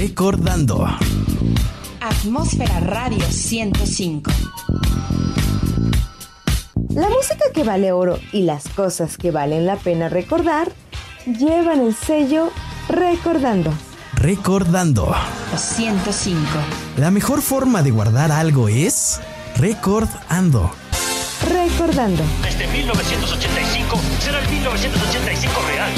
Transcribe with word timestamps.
Recordando. 0.00 0.88
Atmósfera 2.00 2.80
Radio 2.80 3.22
105. 3.22 4.30
La 6.94 7.10
música 7.10 7.44
que 7.52 7.64
vale 7.64 7.92
oro 7.92 8.18
y 8.32 8.44
las 8.44 8.66
cosas 8.70 9.18
que 9.18 9.30
valen 9.30 9.66
la 9.66 9.76
pena 9.76 10.08
recordar 10.08 10.72
llevan 11.26 11.80
el 11.80 11.94
sello 11.94 12.48
Recordando. 12.88 13.74
Recordando. 14.14 15.14
105. 15.54 16.38
La 16.96 17.10
mejor 17.10 17.42
forma 17.42 17.82
de 17.82 17.90
guardar 17.90 18.32
algo 18.32 18.70
es 18.70 19.20
recordando. 19.58 20.70
Recordando. 21.46 22.22
Desde 22.42 22.66
1985 22.68 24.00
será 24.20 24.40
el 24.40 24.48
1985 24.48 25.52
real. 25.68 25.92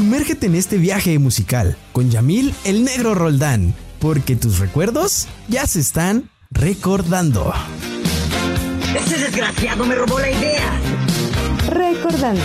Sumérgete 0.00 0.46
en 0.46 0.54
este 0.54 0.78
viaje 0.78 1.18
musical 1.18 1.76
con 1.92 2.10
Yamil 2.10 2.54
el 2.64 2.84
Negro 2.84 3.14
Roldán, 3.14 3.74
porque 3.98 4.34
tus 4.34 4.58
recuerdos 4.58 5.28
ya 5.46 5.66
se 5.66 5.80
están 5.80 6.30
recordando. 6.50 7.52
Ese 8.98 9.18
desgraciado 9.18 9.84
me 9.84 9.94
robó 9.94 10.18
la 10.18 10.30
idea. 10.30 10.80
Recordando. 11.68 12.40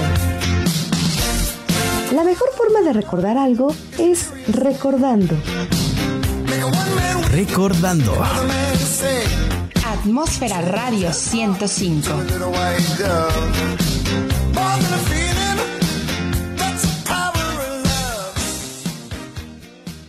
La 2.13 2.25
mejor 2.25 2.49
forma 2.57 2.81
de 2.81 2.91
recordar 2.91 3.37
algo 3.37 3.73
es 3.97 4.31
recordando. 4.49 5.37
Recordando. 7.31 8.21
Atmósfera 9.85 10.59
Radio 10.59 11.13
105. 11.13 12.09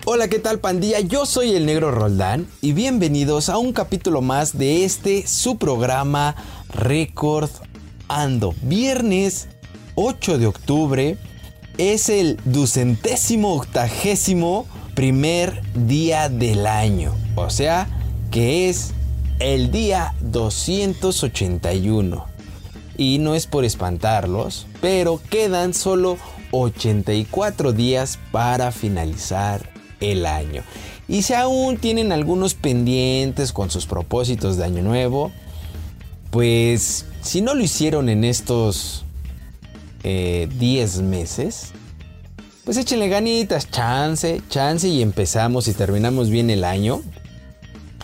Hola, 0.09 0.28
¿qué 0.28 0.38
tal 0.38 0.60
pandilla? 0.60 1.01
Yo 1.01 1.27
soy 1.27 1.56
el 1.56 1.67
Negro 1.67 1.91
Roldán 1.91 2.47
y 2.61 2.70
bienvenidos 2.70 3.48
a 3.48 3.58
un 3.58 3.72
capítulo 3.72 4.22
más 4.22 4.56
de 4.56 4.84
este 4.84 5.27
su 5.27 5.58
programa 5.58 6.36
Record 6.69 7.50
Ando. 8.06 8.55
Viernes 8.62 9.48
8 9.97 10.39
de 10.39 10.47
octubre 10.47 11.19
es 11.77 12.08
el 12.08 12.39
ducentésimo 12.44 13.56
octagésimo 13.56 14.69
primer 14.94 15.61
día 15.75 16.28
del 16.28 16.69
año. 16.69 17.12
O 17.34 17.50
sea 17.50 17.88
que 18.31 18.69
es 18.69 18.92
el 19.41 19.72
día 19.72 20.14
281. 20.20 22.27
Y 22.97 23.19
no 23.19 23.34
es 23.34 23.48
por 23.48 23.64
espantarlos, 23.64 24.69
pero 24.81 25.20
quedan 25.31 25.75
solo 25.75 26.16
84 26.53 27.72
días 27.72 28.20
para 28.31 28.70
finalizar 28.70 29.75
el 30.00 30.27
año. 30.27 30.62
Y 31.08 31.22
si 31.22 31.34
aún 31.34 31.77
tienen 31.77 32.12
algunos 32.12 32.55
pendientes 32.55 33.52
con 33.52 33.70
sus 33.70 33.86
propósitos 33.86 34.56
de 34.56 34.64
año 34.64 34.83
nuevo, 34.83 35.33
pues 36.30 37.06
si 37.22 37.41
no 37.41 37.55
lo 37.55 37.62
hicieron 37.62 38.08
en 38.08 38.25
estos 38.25 39.05
10 40.03 41.03
meses, 41.03 41.72
pues 42.64 42.77
échenle 42.77 43.08
ganitas, 43.08 43.70
chance, 43.70 44.42
chance 44.48 44.88
y 44.88 45.03
empezamos 45.03 45.69
y 45.69 45.72
terminamos 45.72 46.31
bien 46.31 46.50
el 46.50 46.64
año. 46.64 47.03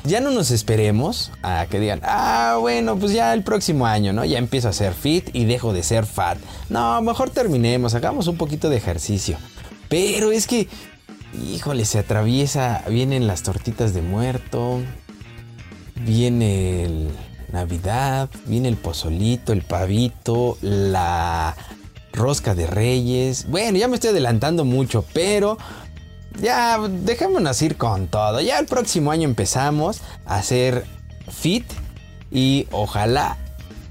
Ya 0.04 0.20
no 0.20 0.30
nos 0.30 0.50
esperemos 0.50 1.30
a 1.42 1.66
que 1.70 1.78
digan, 1.78 2.00
ah, 2.02 2.56
bueno, 2.60 2.96
pues 2.96 3.12
ya 3.12 3.32
el 3.34 3.44
próximo 3.44 3.86
año, 3.86 4.12
¿no? 4.12 4.24
Ya 4.24 4.38
empiezo 4.38 4.68
a 4.68 4.72
ser 4.72 4.94
fit 4.94 5.30
y 5.32 5.44
dejo 5.44 5.72
de 5.72 5.84
ser 5.84 6.06
fat. 6.06 6.38
No, 6.68 7.00
mejor 7.02 7.30
terminemos, 7.30 7.94
hagamos 7.94 8.27
un 8.27 8.36
poquito 8.36 8.68
de 8.68 8.78
ejercicio. 8.78 9.36
Pero 9.88 10.32
es 10.32 10.48
que, 10.48 10.68
híjole, 11.33 11.84
se 11.84 11.98
atraviesa, 11.98 12.83
vienen 12.88 13.27
las 13.27 13.42
tortitas 13.42 13.94
de 13.94 14.02
muerto, 14.02 14.80
viene 15.97 16.84
el 16.84 17.08
Navidad, 17.52 18.30
viene 18.46 18.68
el 18.68 18.77
pozolito, 18.77 19.52
el 19.52 19.62
pavito, 19.62 20.56
la 20.62 21.55
rosca 22.12 22.55
de 22.55 22.67
reyes. 22.67 23.46
Bueno, 23.48 23.79
ya 23.79 23.89
me 23.89 23.96
estoy 23.96 24.11
adelantando 24.11 24.64
mucho, 24.64 25.05
pero 25.12 25.58
ya 26.40 26.79
dejémonos 26.79 27.61
ir 27.62 27.77
con 27.77 28.08
todo. 28.08 28.40
Ya 28.40 28.58
el 28.58 28.67
próximo 28.67 29.11
año 29.11 29.24
empezamos 29.24 30.01
a 30.24 30.36
hacer 30.36 30.85
fit 31.30 31.64
y 32.30 32.67
ojalá, 32.70 33.36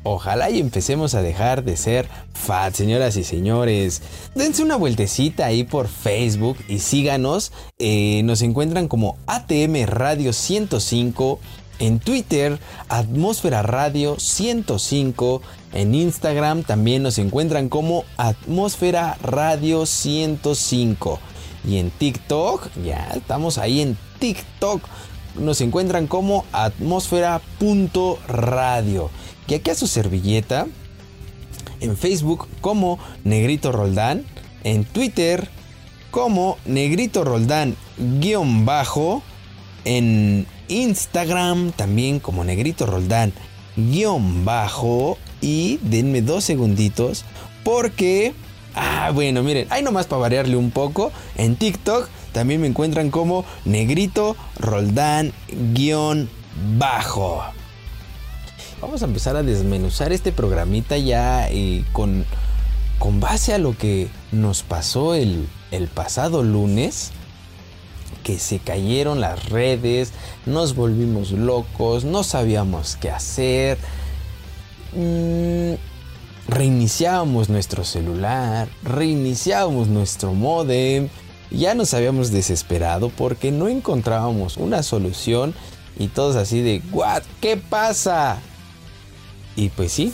ojalá 0.03 0.49
y 0.49 0.59
empecemos 0.59 1.15
a 1.15 1.21
dejar 1.21 1.63
de 1.63 1.77
ser 1.77 2.07
fat, 2.33 2.73
señoras 2.73 3.15
y 3.17 3.23
señores. 3.23 4.01
Dense 4.35 4.63
una 4.63 4.75
vueltecita 4.75 5.45
ahí 5.45 5.63
por 5.63 5.87
Facebook 5.87 6.57
y 6.67 6.79
síganos. 6.79 7.51
Eh, 7.79 8.21
nos 8.23 8.41
encuentran 8.41 8.87
como 8.87 9.17
ATM 9.27 9.85
Radio 9.85 10.33
105. 10.33 11.39
En 11.79 11.99
Twitter, 11.99 12.59
Atmósfera 12.89 13.63
Radio 13.63 14.19
105. 14.19 15.41
En 15.73 15.95
Instagram 15.95 16.63
también 16.63 17.01
nos 17.01 17.17
encuentran 17.17 17.69
como 17.69 18.03
Atmósfera 18.17 19.17
Radio 19.23 19.87
105. 19.87 21.19
Y 21.67 21.77
en 21.77 21.89
TikTok, 21.91 22.69
ya 22.83 23.11
estamos 23.15 23.57
ahí 23.57 23.81
en 23.81 23.97
TikTok. 24.19 24.81
Nos 25.39 25.61
encuentran 25.61 26.07
como 26.07 26.43
atmósfera.radio. 26.51 29.09
Y 29.47 29.53
aquí 29.53 29.69
a 29.69 29.75
su 29.75 29.87
servilleta. 29.87 30.67
En 31.79 31.97
Facebook 31.97 32.47
como 32.61 32.99
Negrito 33.23 33.71
Roldán. 33.71 34.25
En 34.63 34.85
Twitter 34.85 35.49
como 36.11 36.57
Negrito 36.65 37.23
Roldán 37.23 37.75
guion 37.97 38.65
bajo. 38.65 39.23
En 39.85 40.45
Instagram 40.67 41.71
también 41.71 42.19
como 42.19 42.43
Negrito 42.43 42.85
Roldán 42.85 43.33
guion 43.75 44.45
bajo. 44.45 45.17
Y 45.41 45.79
denme 45.81 46.21
dos 46.21 46.43
segunditos 46.43 47.25
porque 47.63 48.33
Ah, 48.73 49.11
bueno, 49.13 49.43
miren, 49.43 49.67
hay 49.69 49.83
nomás 49.83 50.07
para 50.07 50.21
variarle 50.21 50.55
un 50.55 50.71
poco. 50.71 51.11
En 51.35 51.55
TikTok 51.55 52.07
también 52.31 52.61
me 52.61 52.67
encuentran 52.67 53.11
como 53.11 53.45
Negrito 53.65 54.37
Roldán 54.57 55.33
guion 55.73 56.29
bajo. 56.77 57.43
Vamos 58.81 59.01
a 59.01 59.05
empezar 59.05 59.35
a 59.35 59.43
desmenuzar 59.43 60.11
este 60.11 60.31
programita 60.31 60.97
ya 60.97 61.47
eh, 61.49 61.85
con, 61.93 62.25
con 62.99 63.19
base 63.19 63.53
a 63.53 63.57
lo 63.57 63.77
que 63.77 64.09
nos 64.31 64.63
pasó 64.63 65.15
el, 65.15 65.47
el 65.71 65.87
pasado 65.87 66.43
lunes. 66.43 67.11
Que 68.23 68.37
se 68.37 68.59
cayeron 68.59 69.19
las 69.19 69.49
redes, 69.49 70.11
nos 70.45 70.75
volvimos 70.75 71.31
locos, 71.31 72.03
no 72.03 72.23
sabíamos 72.23 72.97
qué 72.97 73.09
hacer. 73.09 73.77
Mmm 74.95 75.91
reiniciábamos 76.47 77.49
nuestro 77.49 77.83
celular, 77.83 78.67
reiniciábamos 78.83 79.87
nuestro 79.87 80.33
modem, 80.33 81.07
ya 81.49 81.75
nos 81.75 81.93
habíamos 81.93 82.31
desesperado 82.31 83.09
porque 83.09 83.51
no 83.51 83.69
encontrábamos 83.69 84.57
una 84.57 84.83
solución 84.83 85.53
y 85.97 86.07
todos 86.07 86.35
así 86.35 86.61
de, 86.61 86.81
¿what? 86.91 87.23
¿Qué 87.39 87.57
pasa? 87.57 88.39
Y 89.55 89.69
pues 89.69 89.91
sí, 89.91 90.13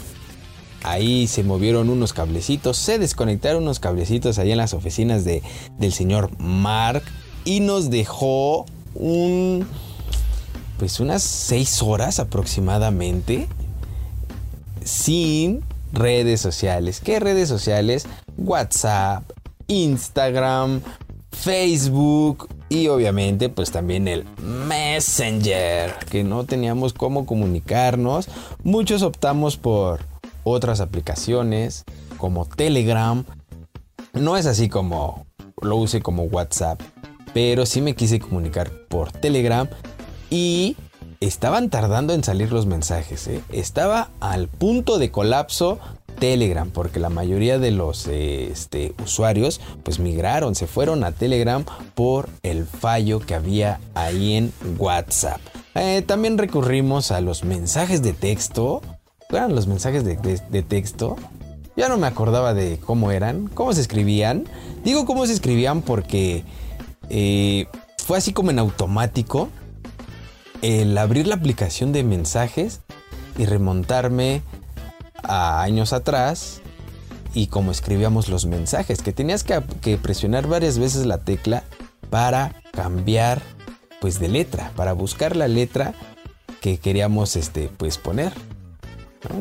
ahí 0.84 1.28
se 1.28 1.44
movieron 1.44 1.90
unos 1.90 2.14
cablecitos, 2.14 2.78
se 2.78 3.00
desconectaron 3.00 3.64
unos 3.64 3.80
cablecitos 3.80 4.40
ahí 4.40 4.52
en 4.52 4.58
las 4.58 4.74
oficinas 4.74 5.24
de, 5.24 5.44
del 5.78 5.94
señor 5.94 6.30
Mark 6.40 7.03
y 7.46 7.59
nos 7.59 7.90
dejó 7.90 8.66
un, 8.96 9.68
pues 10.80 11.00
unas 11.00 11.24
6 11.24 11.81
horas 11.84 12.20
aproximadamente 12.20 13.48
sin 14.84 15.62
redes 15.94 16.42
sociales. 16.42 17.00
¿Qué 17.00 17.19
redes 17.19 17.50
sociales? 17.50 18.08
WhatsApp, 18.38 19.24
Instagram, 19.68 20.81
Facebook 21.31 22.50
y 22.69 22.88
obviamente 22.88 23.50
pues 23.50 23.72
también 23.72 24.08
el 24.08 24.25
Messenger, 24.42 25.94
que 26.10 26.24
no 26.24 26.44
teníamos 26.46 26.94
cómo 26.94 27.25
comunicarnos. 27.25 28.28
Muchos 28.64 29.02
optamos 29.02 29.58
por 29.58 30.02
otras 30.44 30.81
aplicaciones 30.81 31.86
como 32.18 32.46
Telegram. 32.46 33.24
No 34.14 34.38
es 34.38 34.46
así 34.46 34.69
como 34.69 35.25
lo 35.62 35.78
use 35.78 36.02
como 36.02 36.24
WhatsApp, 36.24 36.81
pero 37.34 37.66
sí 37.66 37.81
me 37.81 37.96
quise 37.96 38.19
comunicar 38.19 38.72
por 38.90 39.12
Telegram 39.12 39.68
y 40.30 40.75
estaban 41.19 41.69
tardando 41.69 42.14
en 42.14 42.24
salir 42.24 42.52
los 42.52 42.66
mensajes. 42.66 43.28
¿eh? 43.28 43.42
Estaba 43.52 44.10
al 44.19 44.48
punto 44.48 44.98
de 44.98 45.12
colapso 45.12 45.80
Telegram, 46.19 46.69
porque 46.69 47.00
la 47.00 47.10
mayoría 47.10 47.60
de 47.60 47.72
los 47.72 48.08
este, 48.08 48.94
usuarios 49.04 49.62
pues 49.84 50.00
migraron, 50.00 50.56
se 50.56 50.68
fueron 50.68 51.04
a 51.04 51.12
Telegram 51.12 51.64
por 51.96 52.30
el 52.44 52.66
fallo 52.66 53.19
que 53.19 53.36
había 53.36 53.80
ahí 53.96 54.34
en 54.34 54.54
WhatsApp. 54.78 55.40
Eh, 55.75 56.02
también 56.02 56.38
recurrimos 56.38 57.12
a 57.12 57.22
los 57.22 57.44
mensajes 57.44 58.02
de 58.02 58.14
texto. 58.14 58.81
¿Eran 59.30 59.54
los 59.54 59.68
mensajes 59.68 60.04
de, 60.04 60.16
texto? 60.64 61.18
Ya 61.75 61.90
no 61.90 61.98
me 61.98 62.08
acordaba 62.08 62.54
de 62.54 62.80
cómo 62.80 63.12
eran, 63.12 63.48
cómo 63.48 63.74
se 63.74 63.81
escribían. 63.81 64.46
Digo 64.84 65.06
cómo 65.06 65.25
se 65.28 65.34
escribían 65.34 65.81
porque 65.81 66.44
eh, 67.10 67.68
fue 68.04 68.18
así 68.18 68.34
como 68.34 68.52
en 68.52 68.60
automático 68.60 69.50
el 70.62 70.98
abrir 70.98 71.28
la 71.28 71.36
aplicación 71.36 71.92
de 71.92 72.04
mensajes 72.04 72.81
y 73.38 73.46
remontarme 73.46 74.42
a 75.24 75.62
años 75.62 75.94
atrás 75.94 76.62
y 77.34 77.48
como 77.48 77.72
escribíamos 77.72 78.30
los 78.30 78.46
mensajes, 78.46 79.02
que 79.02 79.14
tenías 79.14 79.44
que, 79.44 79.98
presionar 79.98 80.48
varias 80.48 80.80
veces 80.80 81.06
la 81.06 81.19
tecla 81.19 81.64
para 82.10 82.56
cambiar 82.72 83.42
pues 84.02 84.19
de 84.19 84.28
letra, 84.28 84.72
para 84.75 84.94
buscar 84.94 85.36
la 85.36 85.48
letra 85.48 85.94
que 86.62 86.80
queríamos 86.80 87.36
este 87.36 87.69
pues 87.78 87.98
poner. 87.98 88.34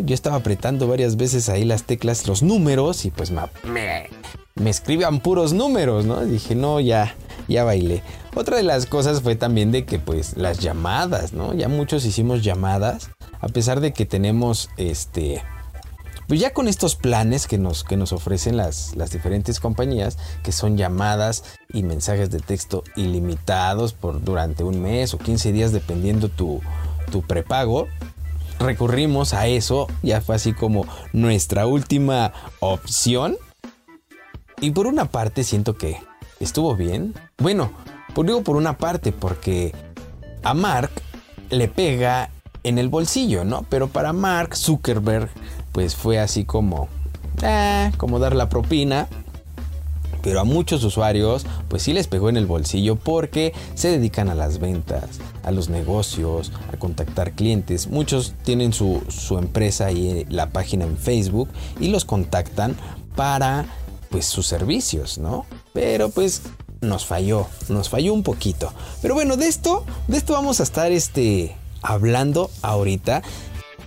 Yo 0.04 0.14
estaba 0.14 0.36
apretando 0.36 0.88
varias 0.88 1.16
veces 1.16 1.48
ahí 1.48 1.64
las 1.64 1.84
teclas, 1.84 2.26
los 2.26 2.42
números 2.42 3.04
y 3.04 3.10
pues 3.10 3.30
me, 3.30 3.42
me, 3.64 4.10
me 4.56 4.70
escribían 4.70 5.20
puros 5.20 5.52
números, 5.52 6.04
¿no? 6.04 6.24
dije, 6.24 6.54
no, 6.54 6.80
ya, 6.80 7.14
ya 7.46 7.64
bailé. 7.64 8.02
Otra 8.34 8.58
de 8.58 8.62
las 8.62 8.84
cosas 8.84 9.22
fue 9.22 9.36
también 9.36 9.72
de 9.72 9.86
que 9.86 9.98
pues 9.98 10.36
las 10.36 10.58
llamadas, 10.58 11.32
¿no? 11.32 11.54
Ya 11.54 11.68
muchos 11.68 12.04
hicimos 12.04 12.42
llamadas, 12.42 13.10
a 13.40 13.48
pesar 13.48 13.80
de 13.80 13.94
que 13.94 14.04
tenemos 14.04 14.68
este 14.76 15.42
pues 16.26 16.40
ya 16.40 16.52
con 16.52 16.68
estos 16.68 16.96
planes 16.96 17.46
que 17.46 17.58
nos, 17.58 17.84
que 17.84 17.96
nos 17.96 18.12
ofrecen 18.12 18.56
las, 18.56 18.96
las 18.96 19.10
diferentes 19.10 19.60
compañías, 19.60 20.18
que 20.42 20.52
son 20.52 20.76
llamadas 20.76 21.44
y 21.72 21.82
mensajes 21.82 22.30
de 22.30 22.40
texto 22.40 22.82
ilimitados 22.96 23.92
por 23.92 24.22
durante 24.22 24.64
un 24.64 24.82
mes 24.82 25.14
o 25.14 25.18
15 25.18 25.52
días 25.52 25.72
dependiendo 25.72 26.28
tu, 26.28 26.60
tu 27.10 27.22
prepago, 27.22 27.88
recurrimos 28.58 29.34
a 29.34 29.46
eso, 29.46 29.86
ya 30.02 30.20
fue 30.20 30.36
así 30.36 30.52
como 30.52 30.86
nuestra 31.12 31.66
última 31.66 32.32
opción. 32.60 33.36
Y 34.60 34.70
por 34.70 34.86
una 34.86 35.04
parte 35.04 35.44
siento 35.44 35.76
que 35.76 36.00
estuvo 36.40 36.74
bien. 36.74 37.14
Bueno, 37.38 37.72
digo 38.24 38.42
por 38.42 38.56
una 38.56 38.78
parte 38.78 39.12
porque 39.12 39.74
a 40.42 40.54
Mark 40.54 40.90
le 41.50 41.68
pega 41.68 42.30
en 42.62 42.78
el 42.78 42.88
bolsillo, 42.88 43.44
¿no? 43.44 43.64
Pero 43.68 43.88
para 43.88 44.12
Mark 44.12 44.56
Zuckerberg 44.56 45.28
pues 45.76 45.94
fue 45.94 46.18
así 46.18 46.46
como, 46.46 46.88
eh, 47.42 47.92
como 47.98 48.18
dar 48.18 48.34
la 48.34 48.48
propina. 48.48 49.08
Pero 50.22 50.40
a 50.40 50.44
muchos 50.44 50.82
usuarios, 50.84 51.44
pues 51.68 51.82
sí 51.82 51.92
les 51.92 52.06
pegó 52.06 52.30
en 52.30 52.38
el 52.38 52.46
bolsillo 52.46 52.96
porque 52.96 53.52
se 53.74 53.88
dedican 53.88 54.30
a 54.30 54.34
las 54.34 54.58
ventas, 54.58 55.04
a 55.44 55.50
los 55.50 55.68
negocios, 55.68 56.50
a 56.72 56.78
contactar 56.78 57.32
clientes. 57.32 57.88
Muchos 57.88 58.32
tienen 58.42 58.72
su, 58.72 59.02
su 59.08 59.36
empresa 59.36 59.92
y 59.92 60.24
la 60.30 60.48
página 60.48 60.86
en 60.86 60.96
Facebook 60.96 61.50
y 61.78 61.88
los 61.88 62.06
contactan 62.06 62.74
para 63.14 63.66
pues 64.08 64.24
sus 64.24 64.46
servicios, 64.46 65.18
¿no? 65.18 65.44
Pero 65.74 66.08
pues 66.08 66.40
nos 66.80 67.04
falló, 67.04 67.48
nos 67.68 67.90
falló 67.90 68.14
un 68.14 68.22
poquito. 68.22 68.72
Pero 69.02 69.12
bueno, 69.12 69.36
de 69.36 69.46
esto, 69.46 69.84
de 70.08 70.16
esto 70.16 70.32
vamos 70.32 70.58
a 70.60 70.62
estar 70.62 70.90
este 70.90 71.54
hablando 71.82 72.50
ahorita. 72.62 73.22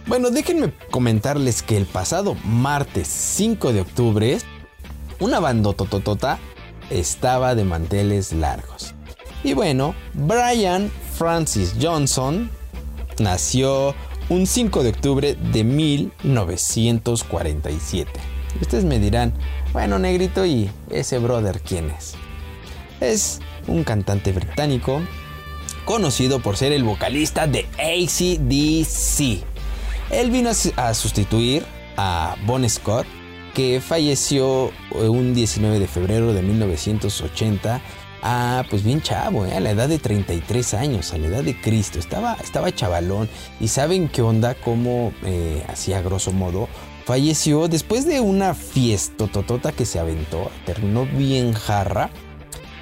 Bueno, 0.08 0.32
déjenme 0.32 0.74
comentarles 0.92 1.62
que 1.62 1.78
el 1.78 1.86
pasado 1.86 2.36
martes 2.44 3.08
5 3.08 3.72
de 3.74 3.82
octubre, 3.82 4.40
una 5.20 5.40
bandotototota 5.40 6.40
estaba 6.90 7.54
de 7.56 7.64
manteles 7.64 8.34
largos. 8.34 8.94
Y 9.44 9.54
bueno, 9.54 9.96
Brian 10.14 10.92
Francis 11.16 11.76
Johnson 11.80 12.50
nació 13.20 13.94
un 14.30 14.48
5 14.48 14.84
de 14.84 14.90
octubre 14.90 15.36
de 15.36 15.64
1947. 15.64 18.12
Ustedes 18.62 18.86
me 18.86 19.00
dirán, 19.00 19.34
bueno, 19.74 20.00
negrito, 20.00 20.46
¿y 20.46 20.72
ese 20.90 21.20
brother 21.20 21.60
quién 21.62 21.92
es? 21.92 22.16
Es 23.00 23.40
un 23.68 23.84
cantante 23.84 24.32
británico 24.32 25.02
conocido 25.86 26.40
por 26.40 26.58
ser 26.58 26.72
el 26.72 26.84
vocalista 26.84 27.46
de 27.48 27.68
ACDC. 27.78 29.46
Él 30.12 30.32
vino 30.32 30.50
a 30.76 30.94
sustituir 30.94 31.66
a 31.96 32.36
Bon 32.46 32.68
Scott, 32.68 33.06
que 33.54 33.80
falleció 33.80 34.72
un 34.92 35.34
19 35.34 35.80
de 35.80 35.88
febrero 35.88 36.34
de 36.34 36.42
1980. 36.42 37.82
Ah, 38.22 38.66
pues 38.70 38.84
bien 38.84 39.02
chavo, 39.02 39.46
¿eh? 39.46 39.56
a 39.56 39.60
la 39.60 39.72
edad 39.72 39.88
de 39.88 39.98
33 40.00 40.74
años, 40.74 41.14
a 41.14 41.18
la 41.18 41.28
edad 41.28 41.44
de 41.44 41.60
Cristo. 41.60 42.00
Estaba, 42.00 42.34
estaba 42.44 42.74
chavalón. 42.74 43.30
¿Y 43.60 43.68
saben 43.70 44.10
qué 44.10 44.22
onda? 44.22 44.56
Cómo 44.56 45.14
eh, 45.24 45.64
hacía 45.70 46.02
grosso 46.02 46.32
modo. 46.32 46.68
Falleció 47.06 47.68
después 47.68 48.06
de 48.06 48.20
una 48.20 48.56
fiesta 48.56 49.28
totota 49.28 49.72
que 49.72 49.86
se 49.86 50.00
aventó. 50.00 50.52
Terminó 50.66 51.06
bien 51.06 51.54
jarra. 51.54 52.10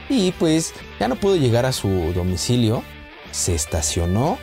Y 0.09 0.31
pues 0.33 0.73
ya 0.99 1.07
no 1.07 1.17
pudo 1.17 1.35
llegar 1.35 1.65
a 1.65 1.73
su 1.73 1.89
domicilio. 2.13 2.83
Se 3.31 3.53
estacionó 3.53 4.37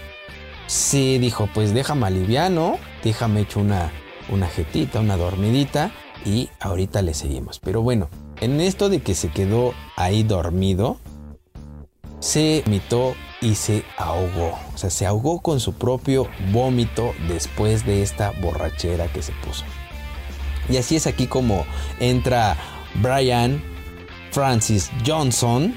se 0.66 1.18
dijo, 1.18 1.48
pues 1.52 1.74
déjame 1.74 2.06
aliviano, 2.06 2.78
déjame 3.02 3.40
hecho 3.40 3.60
una, 3.60 3.92
una 4.28 4.46
jetita, 4.46 5.00
una 5.00 5.16
dormidita 5.16 5.92
y 6.24 6.48
ahorita 6.60 7.02
le 7.02 7.14
seguimos. 7.14 7.58
Pero 7.58 7.82
bueno, 7.82 8.08
en 8.40 8.60
esto 8.60 8.88
de 8.88 9.00
que 9.00 9.14
se 9.14 9.28
quedó 9.28 9.74
ahí 9.96 10.22
dormido, 10.22 10.98
se 12.20 12.62
vomitó 12.64 13.14
y 13.40 13.54
se 13.54 13.84
ahogó. 13.98 14.58
O 14.74 14.78
sea, 14.78 14.90
se 14.90 15.06
ahogó 15.06 15.40
con 15.40 15.60
su 15.60 15.74
propio 15.74 16.28
vómito 16.50 17.12
después 17.28 17.84
de 17.84 18.02
esta 18.02 18.32
borrachera 18.40 19.08
que 19.08 19.22
se 19.22 19.32
puso. 19.44 19.64
Y 20.68 20.78
así 20.78 20.96
es 20.96 21.06
aquí 21.06 21.26
como 21.26 21.66
entra 22.00 22.56
Brian 23.02 23.62
Francis 24.30 24.90
Johnson 25.06 25.74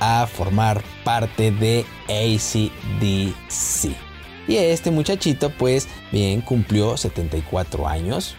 a 0.00 0.26
formar 0.26 0.82
parte 1.04 1.50
de 1.50 1.84
ACDC. 2.08 4.03
Y 4.46 4.56
este 4.56 4.90
muchachito, 4.90 5.50
pues 5.50 5.88
bien, 6.12 6.40
cumplió 6.40 6.96
74 6.96 7.88
años. 7.88 8.36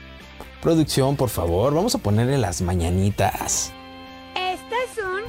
Producción, 0.62 1.16
por 1.16 1.30
favor, 1.30 1.74
vamos 1.74 1.96
a 1.96 2.00
ponerle 2.00 2.38
las 2.38 2.62
mañanitas. 2.62 3.72
Estas 4.36 4.96
son. 4.96 5.22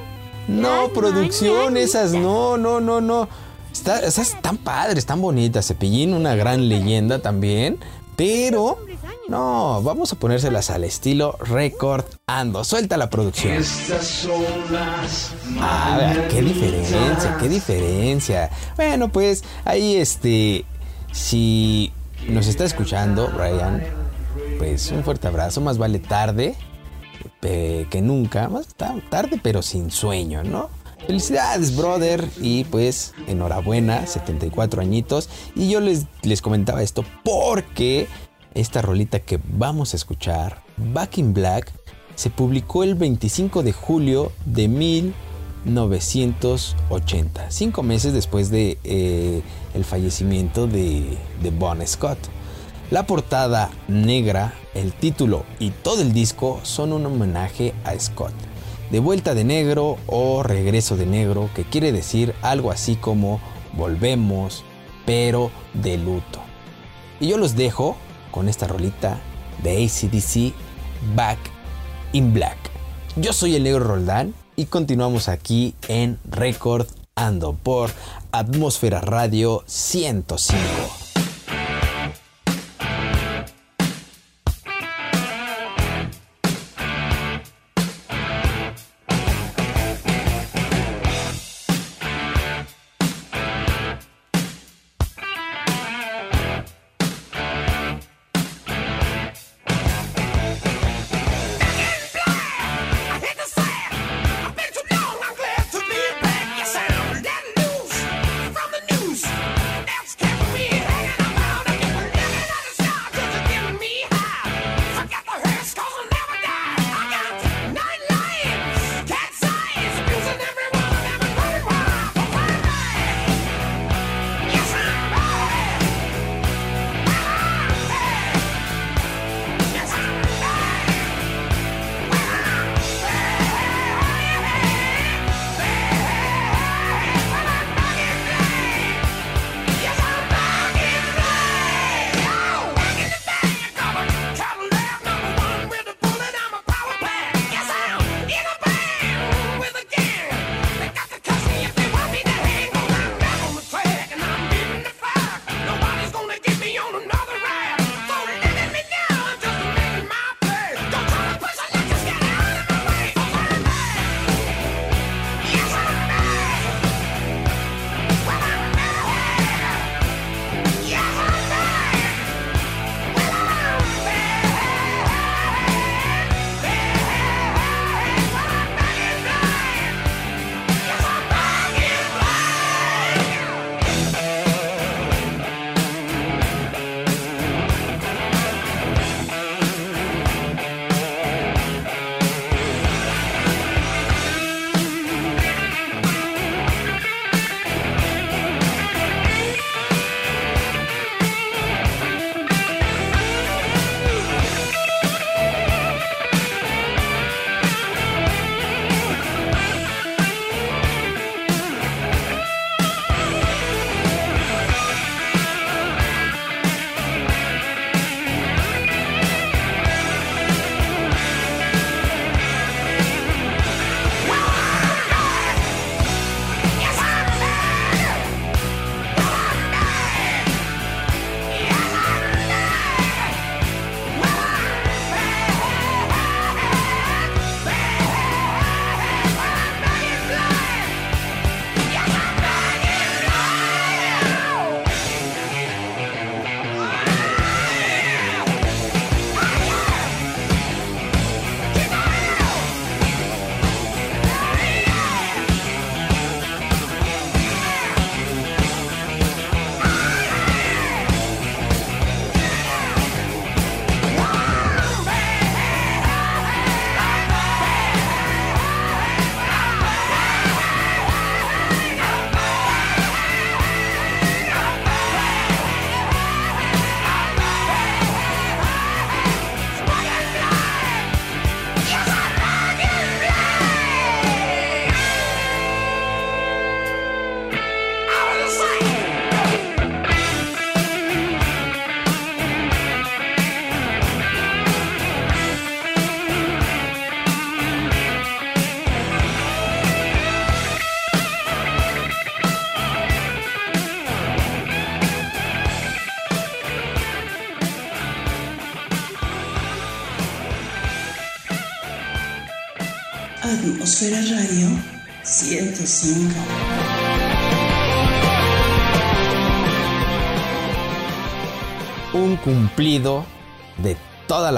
No, 0.47 0.83
las 0.83 0.91
producción, 0.91 1.77
esas 1.77 2.13
no, 2.13 2.57
no, 2.57 2.79
no, 2.79 3.01
no. 3.01 3.27
Está, 3.71 3.99
esas 3.99 4.33
están 4.33 4.57
padres, 4.57 4.99
están 4.99 5.21
bonitas. 5.21 5.67
Cepillín, 5.67 6.13
una 6.13 6.35
gran 6.35 6.67
leyenda 6.69 7.19
también. 7.19 7.77
Pero, 8.15 8.79
no, 9.27 9.81
vamos 9.83 10.11
a 10.11 10.15
ponérselas 10.15 10.71
al 10.71 10.83
estilo 10.83 11.37
Record 11.39 12.05
Ando. 12.25 12.63
Suelta 12.63 12.97
la 12.97 13.11
producción. 13.11 13.63
A 15.61 15.97
ver, 15.97 16.27
qué 16.29 16.41
diferencia, 16.41 17.37
qué 17.39 17.47
diferencia. 17.47 18.49
Bueno, 18.75 19.09
pues 19.09 19.43
ahí 19.65 19.97
este, 19.97 20.65
si 21.11 21.91
nos 22.27 22.47
está 22.47 22.65
escuchando, 22.65 23.29
Brian, 23.35 23.83
pues 24.57 24.91
un 24.91 25.03
fuerte 25.03 25.27
abrazo. 25.27 25.61
Más 25.61 25.77
vale 25.77 25.99
tarde 25.99 26.55
que 27.41 28.01
nunca. 28.01 28.49
Más 28.49 28.67
ta- 28.75 28.95
tarde, 29.09 29.39
pero 29.41 29.61
sin 29.61 29.91
sueño, 29.91 30.43
¿no? 30.43 30.69
Felicidades, 31.05 31.75
brother. 31.75 32.27
Y 32.41 32.65
pues, 32.65 33.13
enhorabuena, 33.27 34.05
74 34.05 34.81
añitos. 34.81 35.29
Y 35.55 35.69
yo 35.69 35.79
les, 35.79 36.05
les 36.23 36.41
comentaba 36.41 36.81
esto 36.83 37.03
porque 37.23 38.07
esta 38.53 38.81
rolita 38.81 39.19
que 39.19 39.39
vamos 39.43 39.93
a 39.93 39.97
escuchar, 39.97 40.61
Back 40.77 41.19
in 41.19 41.33
Black, 41.33 41.71
se 42.15 42.29
publicó 42.29 42.83
el 42.83 42.95
25 42.95 43.63
de 43.63 43.71
julio 43.71 44.31
de 44.45 44.67
1980, 45.67 47.51
cinco 47.51 47.83
meses 47.83 48.13
después 48.13 48.49
de 48.49 48.77
eh, 48.83 49.41
el 49.73 49.83
fallecimiento 49.85 50.67
de, 50.67 51.17
de 51.41 51.51
Bon 51.51 51.85
Scott. 51.85 52.17
La 52.89 53.05
portada 53.05 53.69
negra, 53.87 54.53
el 54.73 54.93
título 54.93 55.43
y 55.59 55.71
todo 55.71 56.01
el 56.01 56.13
disco 56.13 56.61
son 56.63 56.93
un 56.93 57.05
homenaje 57.05 57.73
a 57.83 57.99
Scott. 57.99 58.33
De 58.91 58.99
vuelta 58.99 59.35
de 59.35 59.43
negro 59.43 59.97
o 60.07 60.41
regreso 60.41 60.95
de 60.95 61.05
negro, 61.05 61.49
que 61.53 61.65
quiere 61.65 61.91
decir 61.91 62.33
algo 62.41 62.71
así 62.71 62.95
como 62.95 63.41
volvemos, 63.73 64.63
pero 65.05 65.51
de 65.73 65.97
luto. 65.97 66.39
Y 67.19 67.27
yo 67.27 67.37
los 67.37 67.55
dejo 67.55 67.97
con 68.31 68.47
esta 68.47 68.67
rolita 68.67 69.19
de 69.63 69.83
ACDC 69.83 70.53
Back 71.15 71.39
in 72.13 72.33
Black. 72.33 72.57
Yo 73.17 73.33
soy 73.33 73.55
el 73.55 73.63
negro 73.63 73.83
Roldán 73.83 74.33
y 74.57 74.65
continuamos 74.65 75.29
aquí 75.29 75.75
en 75.87 76.17
Record 76.29 76.87
Ando 77.15 77.53
por 77.53 77.91
Atmósfera 78.31 79.01
Radio 79.01 79.63
105. 79.67 81.06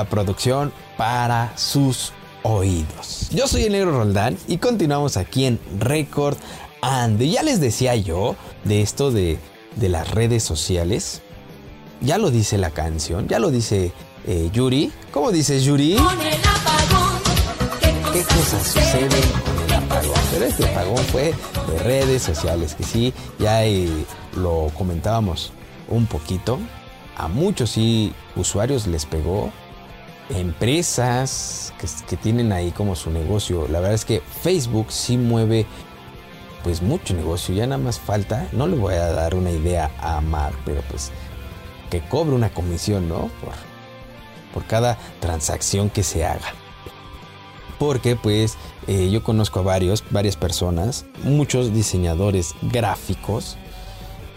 Producción 0.09 0.73
para 0.97 1.57
sus 1.57 2.13
oídos. 2.43 3.29
Yo 3.31 3.47
soy 3.47 3.63
el 3.63 3.73
negro 3.73 3.91
Roldán 3.91 4.37
y 4.47 4.57
continuamos 4.57 5.17
aquí 5.17 5.45
en 5.45 5.59
Record 5.79 6.37
And. 6.81 7.21
Ya 7.21 7.43
les 7.43 7.59
decía 7.59 7.95
yo 7.95 8.35
de 8.63 8.81
esto 8.81 9.11
de, 9.11 9.39
de 9.75 9.89
las 9.89 10.09
redes 10.11 10.43
sociales. 10.43 11.21
Ya 12.01 12.17
lo 12.17 12.31
dice 12.31 12.57
la 12.57 12.71
canción, 12.71 13.27
ya 13.27 13.39
lo 13.39 13.51
dice 13.51 13.91
eh, 14.25 14.49
Yuri. 14.53 14.91
¿Cómo 15.11 15.31
dices 15.31 15.63
Yuri? 15.63 15.97
¿Qué 18.13 18.23
cosas 18.23 18.67
suceden 18.67 19.09
con 19.45 19.63
el 19.65 19.73
apagón? 19.73 20.19
Pero 20.31 20.45
este 20.45 20.65
apagón 20.69 20.97
fue 21.05 21.33
de 21.71 21.79
redes 21.79 22.23
sociales, 22.23 22.73
que 22.73 22.83
sí, 22.83 23.13
ya 23.37 23.65
eh, 23.65 23.87
lo 24.35 24.71
comentábamos 24.77 25.51
un 25.89 26.05
poquito. 26.05 26.59
A 27.17 27.27
muchos 27.27 27.71
sí 27.71 28.13
usuarios 28.35 28.87
les 28.87 29.05
pegó. 29.05 29.51
Empresas 30.29 31.73
que, 32.07 32.17
tienen 32.17 32.51
ahí 32.51 32.71
como 32.71 32.95
su 32.95 33.09
negocio. 33.09 33.67
La 33.67 33.79
verdad 33.79 33.95
es 33.95 34.05
que 34.05 34.21
Facebook 34.41 34.91
sí 34.91 35.17
mueve 35.17 35.65
pues 36.63 36.81
mucho 36.81 37.13
negocio. 37.13 37.55
Ya 37.55 37.65
nada 37.65 37.81
más 37.81 37.99
falta, 37.99 38.47
no 38.51 38.67
le 38.67 38.75
voy 38.75 38.93
a 38.93 39.11
dar 39.11 39.35
una 39.35 39.51
idea 39.51 39.91
a 39.99 40.21
Mar, 40.21 40.53
pero 40.65 40.81
pues 40.89 41.11
que 41.89 42.01
cobre 42.01 42.35
una 42.35 42.53
comisión, 42.53 43.09
¿no? 43.09 43.29
Por, 43.41 43.53
por 44.53 44.65
cada 44.65 44.97
transacción 45.19 45.89
que 45.89 46.03
se 46.03 46.25
haga. 46.25 46.53
Porque 47.79 48.15
pues 48.15 48.57
eh, 48.87 49.09
yo 49.09 49.23
conozco 49.23 49.59
a 49.59 49.63
varios, 49.63 50.03
varias 50.09 50.35
personas, 50.35 51.05
muchos 51.23 51.73
diseñadores 51.73 52.53
gráficos, 52.61 53.57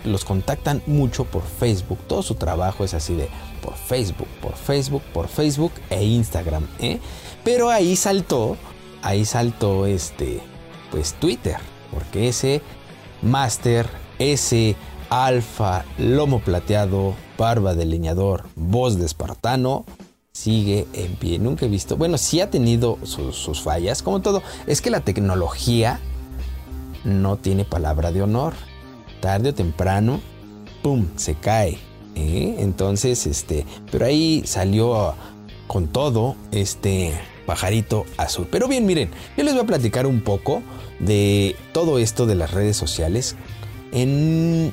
los 0.04 0.24
contactan 0.24 0.82
mucho 0.86 1.24
por 1.24 1.42
Facebook. 1.42 1.98
Todo 2.06 2.22
su 2.22 2.34
trabajo 2.34 2.84
es 2.84 2.94
así 2.94 3.14
de 3.14 3.28
por 3.62 3.74
Facebook, 3.76 4.28
por 4.42 4.56
Facebook, 4.56 5.02
por 5.14 5.28
Facebook 5.28 5.72
e 5.88 6.04
Instagram. 6.04 6.66
¿eh? 6.80 7.00
Pero 7.44 7.70
ahí 7.70 7.96
saltó, 7.96 8.58
ahí 9.00 9.24
saltó 9.24 9.86
este, 9.86 10.40
pues 10.90 11.14
Twitter, 11.14 11.56
porque 11.90 12.28
ese 12.28 12.60
máster, 13.22 13.88
ese 14.18 14.76
alfa, 15.08 15.84
lomo 15.96 16.40
plateado, 16.40 17.14
barba 17.38 17.74
de 17.74 17.86
leñador, 17.86 18.44
voz 18.56 18.98
de 18.98 19.06
espartano, 19.06 19.84
sigue 20.32 20.86
en 20.92 21.16
pie. 21.16 21.38
Nunca 21.38 21.66
he 21.66 21.68
visto, 21.68 21.96
bueno, 21.96 22.18
sí 22.18 22.40
ha 22.40 22.50
tenido 22.50 22.98
sus, 23.04 23.36
sus, 23.36 23.62
fallas, 23.62 24.02
como 24.02 24.20
todo. 24.20 24.42
Es 24.66 24.80
que 24.80 24.90
la 24.90 25.00
tecnología 25.00 26.00
no 27.04 27.36
tiene 27.36 27.64
palabra 27.64 28.12
de 28.12 28.22
honor. 28.22 28.54
Tarde 29.20 29.50
o 29.50 29.54
temprano, 29.54 30.20
¡pum!, 30.82 31.06
se 31.16 31.34
cae. 31.34 31.91
¿Eh? 32.14 32.56
Entonces, 32.58 33.26
este, 33.26 33.66
pero 33.90 34.06
ahí 34.06 34.42
salió 34.46 35.14
con 35.66 35.88
todo 35.88 36.36
este 36.50 37.12
pajarito 37.46 38.06
azul. 38.16 38.46
Pero 38.50 38.68
bien, 38.68 38.86
miren, 38.86 39.10
yo 39.36 39.44
les 39.44 39.54
voy 39.54 39.62
a 39.62 39.66
platicar 39.66 40.06
un 40.06 40.20
poco 40.20 40.62
de 40.98 41.56
todo 41.72 41.98
esto 41.98 42.26
de 42.26 42.34
las 42.34 42.52
redes 42.52 42.76
sociales. 42.76 43.36
En 43.92 44.72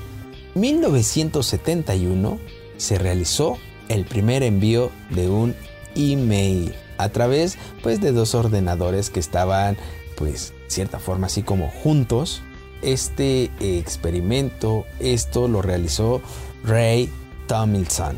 1971 0.55 2.39
se 2.77 2.98
realizó 2.98 3.58
el 3.88 4.05
primer 4.05 4.43
envío 4.43 4.91
de 5.10 5.29
un 5.29 5.55
email 5.96 6.74
a 6.98 7.10
través 7.10 7.58
pues 7.81 8.01
de 8.01 8.12
dos 8.12 8.36
ordenadores 8.36 9.10
que 9.10 9.19
estaban 9.19 9.77
pues 10.15 10.53
cierta 10.67 11.00
forma 11.00 11.27
así 11.27 11.41
como 11.41 11.69
juntos. 11.69 12.41
Este 12.81 13.51
experimento, 13.60 14.86
esto 15.00 15.48
lo 15.50 15.62
realizó 15.62 16.22
Ray 16.63 17.10
Tomlinson. 17.50 18.18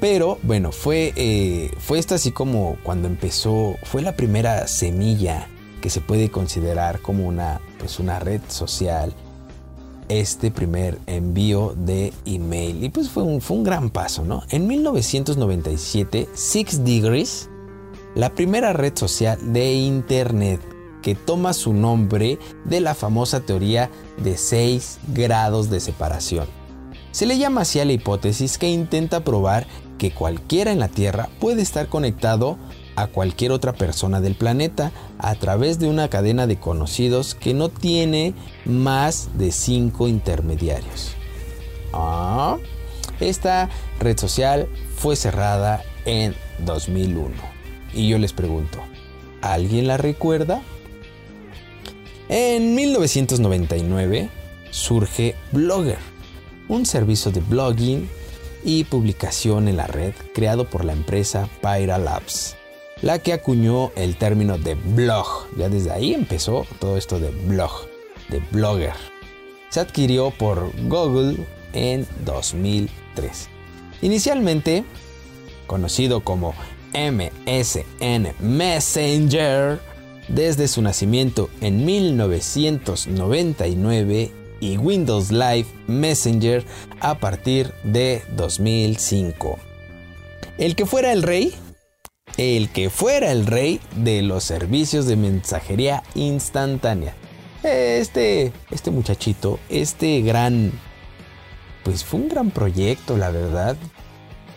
Pero 0.00 0.38
bueno, 0.42 0.72
fue, 0.72 1.12
eh, 1.14 1.70
fue 1.78 1.98
esto 1.98 2.16
así 2.16 2.32
como 2.32 2.76
cuando 2.82 3.06
empezó, 3.06 3.76
fue 3.84 4.02
la 4.02 4.16
primera 4.16 4.66
semilla 4.66 5.48
que 5.80 5.90
se 5.90 6.00
puede 6.00 6.30
considerar 6.30 7.00
como 7.00 7.28
una, 7.28 7.60
pues 7.78 8.00
una 8.00 8.18
red 8.18 8.40
social 8.48 9.14
este 10.08 10.50
primer 10.50 10.98
envío 11.06 11.74
de 11.76 12.12
email. 12.24 12.82
Y 12.82 12.88
pues 12.88 13.08
fue 13.08 13.22
un, 13.22 13.40
fue 13.40 13.58
un 13.58 13.64
gran 13.64 13.90
paso, 13.90 14.24
¿no? 14.24 14.42
En 14.50 14.66
1997, 14.66 16.28
Six 16.34 16.84
Degrees, 16.84 17.48
la 18.14 18.30
primera 18.30 18.72
red 18.72 18.96
social 18.96 19.38
de 19.52 19.74
Internet 19.74 20.60
que 21.02 21.14
toma 21.14 21.52
su 21.52 21.74
nombre 21.74 22.38
de 22.64 22.80
la 22.80 22.94
famosa 22.94 23.40
teoría 23.40 23.90
de 24.22 24.38
6 24.38 25.00
grados 25.08 25.68
de 25.68 25.80
separación. 25.80 26.63
Se 27.14 27.26
le 27.26 27.38
llama 27.38 27.60
así 27.60 27.78
a 27.78 27.84
la 27.84 27.92
hipótesis 27.92 28.58
que 28.58 28.68
intenta 28.68 29.22
probar 29.22 29.68
que 29.98 30.10
cualquiera 30.10 30.72
en 30.72 30.80
la 30.80 30.88
Tierra 30.88 31.28
puede 31.38 31.62
estar 31.62 31.86
conectado 31.86 32.58
a 32.96 33.06
cualquier 33.06 33.52
otra 33.52 33.72
persona 33.72 34.20
del 34.20 34.34
planeta 34.34 34.90
a 35.18 35.36
través 35.36 35.78
de 35.78 35.88
una 35.88 36.08
cadena 36.08 36.48
de 36.48 36.58
conocidos 36.58 37.36
que 37.36 37.54
no 37.54 37.68
tiene 37.68 38.34
más 38.64 39.38
de 39.38 39.52
5 39.52 40.08
intermediarios. 40.08 41.12
Ah, 41.92 42.56
esta 43.20 43.70
red 44.00 44.18
social 44.18 44.66
fue 44.96 45.14
cerrada 45.14 45.84
en 46.06 46.34
2001. 46.66 47.30
Y 47.92 48.08
yo 48.08 48.18
les 48.18 48.32
pregunto, 48.32 48.80
¿alguien 49.40 49.86
la 49.86 49.98
recuerda? 49.98 50.62
En 52.28 52.74
1999 52.74 54.30
surge 54.72 55.36
Blogger, 55.52 56.13
un 56.68 56.86
servicio 56.86 57.30
de 57.30 57.40
blogging 57.40 58.08
y 58.64 58.84
publicación 58.84 59.68
en 59.68 59.76
la 59.76 59.86
red 59.86 60.14
creado 60.34 60.64
por 60.64 60.84
la 60.84 60.92
empresa 60.92 61.48
Pyra 61.60 61.98
Labs 61.98 62.56
la 63.04 63.18
que 63.18 63.34
acuñó 63.34 63.92
el 63.96 64.16
término 64.16 64.56
de 64.56 64.74
blog. 64.74 65.26
Ya 65.58 65.68
desde 65.68 65.92
ahí 65.92 66.14
empezó 66.14 66.66
todo 66.78 66.96
esto 66.96 67.20
de 67.20 67.28
blog, 67.30 67.70
de 68.30 68.40
blogger. 68.50 68.94
Se 69.68 69.80
adquirió 69.80 70.30
por 70.30 70.72
Google 70.88 71.36
en 71.74 72.06
2003. 72.24 73.50
Inicialmente 74.00 74.84
conocido 75.66 76.20
como 76.20 76.54
MSN 76.94 78.32
Messenger, 78.38 79.80
desde 80.28 80.68
su 80.68 80.80
nacimiento 80.80 81.50
en 81.60 81.84
1999 81.84 84.32
y 84.64 84.78
Windows 84.78 85.30
Live 85.30 85.66
Messenger 85.86 86.64
a 87.00 87.18
partir 87.18 87.72
de 87.84 88.22
2005. 88.36 89.58
El 90.56 90.74
que 90.74 90.86
fuera 90.86 91.12
el 91.12 91.22
rey 91.22 91.54
el 92.36 92.68
que 92.70 92.90
fuera 92.90 93.30
el 93.30 93.46
rey 93.46 93.80
de 93.96 94.22
los 94.22 94.42
servicios 94.42 95.06
de 95.06 95.16
mensajería 95.16 96.02
instantánea. 96.14 97.14
Este, 97.62 98.52
este 98.70 98.90
muchachito, 98.90 99.58
este 99.68 100.20
gran, 100.22 100.72
pues 101.84 102.04
fue 102.04 102.20
un 102.20 102.28
gran 102.28 102.50
proyecto, 102.50 103.16
la 103.16 103.30
verdad. 103.30 103.76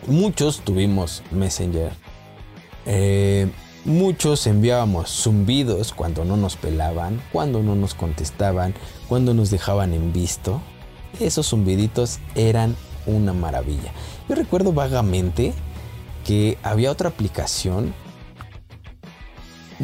Muchos 0.06 0.60
tuvimos 0.60 1.22
Messenger. 1.30 1.92
Eh, 2.84 3.48
muchos 3.84 4.46
enviábamos 4.46 5.10
zumbidos 5.10 5.92
cuando 5.92 6.24
no 6.24 6.36
nos 6.36 6.56
pelaban, 6.56 7.22
cuando 7.32 7.62
no 7.62 7.76
nos 7.76 7.94
contestaban, 7.94 8.74
cuando 9.08 9.34
nos 9.34 9.50
dejaban 9.50 9.94
en 9.94 10.12
visto. 10.12 10.60
Esos 11.20 11.48
zumbiditos 11.48 12.18
eran 12.34 12.76
una 13.06 13.32
maravilla. 13.32 13.92
Yo 14.28 14.34
recuerdo 14.34 14.72
vagamente 14.72 15.54
que 16.26 16.58
había 16.62 16.90
otra 16.90 17.08
aplicación, 17.08 17.94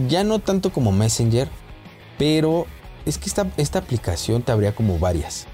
ya 0.09 0.25
no 0.25 0.39
tanto 0.39 0.71
como 0.71 0.93
Messenger, 0.93 1.49
pero 2.19 2.67
es 3.07 3.19
que 3.19 3.27
esta, 3.27 3.47
esta 3.57 3.79
aplicación 3.79 4.43
te 4.43 4.53
abría 4.53 4.75
como 4.75 4.99
varias. 4.99 5.47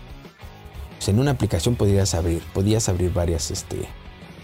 en 1.07 1.19
una 1.19 1.31
aplicación 1.31 1.77
podías 1.77 2.15
abrir, 2.15 2.43
podías 2.53 2.89
abrir 2.89 3.13
varias 3.13 3.51
este, 3.51 3.89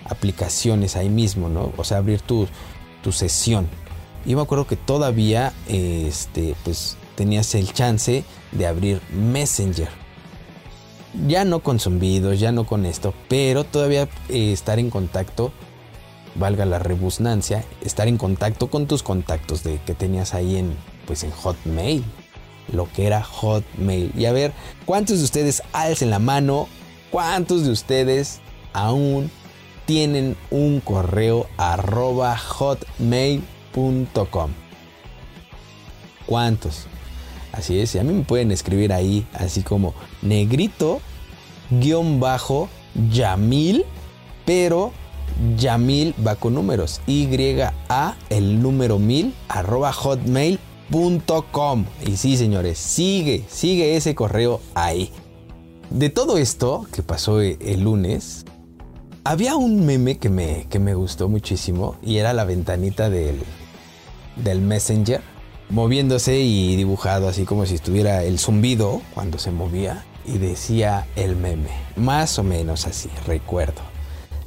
aplicaciones 0.04 0.96
ahí 0.96 1.08
mismo, 1.08 1.48
¿no? 1.48 1.72
O 1.76 1.84
sea, 1.84 1.98
abrir 1.98 2.20
tu, 2.20 2.48
tu 3.02 3.12
sesión. 3.12 3.68
Y 4.24 4.34
me 4.34 4.42
acuerdo 4.42 4.66
que 4.66 4.76
todavía 4.76 5.52
este, 5.68 6.54
pues, 6.64 6.96
tenías 7.16 7.54
el 7.54 7.72
chance 7.72 8.24
de 8.52 8.66
abrir 8.66 9.00
Messenger. 9.10 9.88
Ya 11.26 11.44
no 11.44 11.60
con 11.60 11.80
zumbidos, 11.80 12.38
ya 12.38 12.52
no 12.52 12.64
con 12.66 12.86
esto, 12.86 13.14
pero 13.28 13.64
todavía 13.64 14.08
eh, 14.28 14.52
estar 14.52 14.78
en 14.78 14.90
contacto 14.90 15.50
valga 16.38 16.66
la 16.66 16.78
rebusnancia, 16.78 17.64
estar 17.80 18.06
en 18.08 18.18
contacto 18.18 18.68
con 18.68 18.86
tus 18.86 19.02
contactos 19.02 19.64
de 19.64 19.80
que 19.84 19.94
tenías 19.94 20.34
ahí 20.34 20.56
en 20.56 20.76
pues 21.06 21.24
en 21.24 21.30
Hotmail, 21.30 22.04
lo 22.72 22.92
que 22.92 23.06
era 23.06 23.22
Hotmail. 23.22 24.12
Y 24.16 24.26
a 24.26 24.32
ver, 24.32 24.52
¿cuántos 24.84 25.18
de 25.18 25.24
ustedes 25.24 25.62
alcen 25.72 26.10
la 26.10 26.18
mano? 26.18 26.68
¿Cuántos 27.10 27.64
de 27.64 27.70
ustedes 27.70 28.40
aún 28.72 29.30
tienen 29.86 30.36
un 30.50 30.80
correo 30.80 31.46
arroba 31.56 32.36
hotmail.com? 32.36 33.44
¿Cuántos? 36.26 36.88
Así 37.56 37.78
es, 37.80 37.94
y 37.94 37.98
a 37.98 38.04
mí 38.04 38.12
me 38.12 38.22
pueden 38.22 38.52
escribir 38.52 38.92
ahí, 38.92 39.26
así 39.32 39.62
como 39.62 39.94
negrito 40.20 41.00
guion 41.70 42.20
bajo 42.20 42.68
Yamil, 43.10 43.84
pero 44.44 44.92
Yamil 45.56 46.14
va 46.24 46.36
con 46.36 46.54
números. 46.54 47.00
Y-A, 47.06 48.16
el 48.30 48.62
número 48.62 48.98
1000, 48.98 49.34
arroba 49.48 49.92
hotmail.com. 49.92 51.84
Y 52.06 52.16
sí, 52.16 52.36
señores, 52.36 52.78
sigue, 52.78 53.44
sigue 53.48 53.96
ese 53.96 54.14
correo 54.14 54.60
ahí. 54.74 55.10
De 55.90 56.10
todo 56.10 56.36
esto 56.36 56.86
que 56.92 57.02
pasó 57.02 57.40
e, 57.40 57.58
el 57.60 57.82
lunes, 57.82 58.44
había 59.24 59.56
un 59.56 59.86
meme 59.86 60.18
que 60.18 60.28
me, 60.28 60.66
que 60.68 60.78
me 60.78 60.94
gustó 60.94 61.28
muchísimo 61.28 61.96
y 62.02 62.18
era 62.18 62.32
la 62.32 62.44
ventanita 62.44 63.10
del, 63.10 63.40
del 64.36 64.60
Messenger 64.60 65.35
moviéndose 65.68 66.38
y 66.40 66.76
dibujado 66.76 67.28
así 67.28 67.44
como 67.44 67.66
si 67.66 67.74
estuviera 67.74 68.22
el 68.24 68.38
zumbido 68.38 69.02
cuando 69.14 69.38
se 69.38 69.50
movía 69.50 70.04
y 70.24 70.38
decía 70.38 71.06
el 71.16 71.36
meme, 71.36 71.70
más 71.96 72.38
o 72.38 72.42
menos 72.42 72.86
así, 72.86 73.08
recuerdo. 73.26 73.80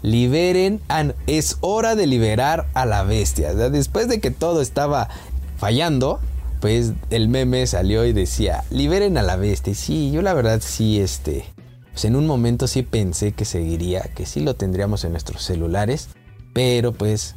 Liberen, 0.02 0.82
es 1.28 1.58
hora 1.62 1.96
de 1.96 2.08
liberar 2.08 2.68
a 2.74 2.86
la 2.86 3.04
bestia. 3.04 3.54
Después 3.54 4.08
de 4.08 4.22
que 4.22 4.32
todo 4.32 4.62
estaba 4.62 5.10
fallando, 5.58 6.20
pues 6.62 6.94
el 7.10 7.28
meme 7.28 7.68
salió 7.68 8.06
y 8.06 8.14
decía, 8.14 8.64
liberen 8.70 9.18
a 9.18 9.24
la 9.24 9.36
bestia. 9.36 9.72
Y 9.72 9.76
sí, 9.76 10.12
yo 10.12 10.22
la 10.22 10.34
verdad 10.34 10.62
sí, 10.64 11.02
este, 11.02 11.46
pues 11.92 12.06
en 12.06 12.16
un 12.16 12.28
momento 12.28 12.68
sí 12.68 12.82
pensé 12.82 13.34
que 13.34 13.46
seguiría, 13.46 14.04
que 14.16 14.26
sí 14.26 14.40
lo 14.40 14.56
tendríamos 14.56 15.04
en 15.04 15.12
nuestros 15.12 15.44
celulares, 15.44 16.10
pero 16.54 16.94
pues 16.94 17.36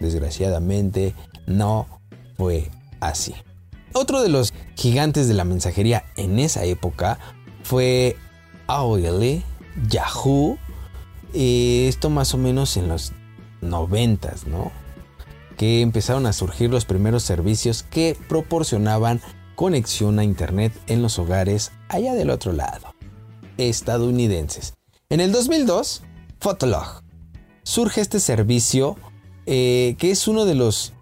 desgraciadamente 0.00 1.14
no 1.46 1.86
fue 2.36 2.70
así. 3.08 3.34
Otro 3.92 4.22
de 4.22 4.28
los 4.28 4.52
gigantes 4.76 5.28
de 5.28 5.34
la 5.34 5.44
mensajería 5.44 6.04
en 6.16 6.38
esa 6.38 6.64
época 6.64 7.18
fue 7.62 8.16
AOL, 8.66 9.42
Yahoo, 9.88 10.58
esto 11.32 12.10
más 12.10 12.34
o 12.34 12.38
menos 12.38 12.76
en 12.76 12.88
los 12.88 13.12
noventas, 13.60 14.46
¿no? 14.46 14.72
Que 15.56 15.80
empezaron 15.80 16.26
a 16.26 16.32
surgir 16.32 16.70
los 16.70 16.84
primeros 16.84 17.22
servicios 17.22 17.84
que 17.84 18.16
proporcionaban 18.28 19.20
conexión 19.54 20.18
a 20.18 20.24
internet 20.24 20.72
en 20.88 21.02
los 21.02 21.18
hogares 21.18 21.72
allá 21.88 22.14
del 22.14 22.30
otro 22.30 22.52
lado, 22.52 22.94
estadounidenses. 23.58 24.74
En 25.08 25.20
el 25.20 25.32
2002, 25.32 26.02
Fotolog. 26.40 27.02
Surge 27.62 28.00
este 28.00 28.20
servicio 28.20 28.96
eh, 29.46 29.94
que 29.98 30.10
es 30.10 30.26
uno 30.26 30.44
de 30.44 30.54
los 30.54 30.93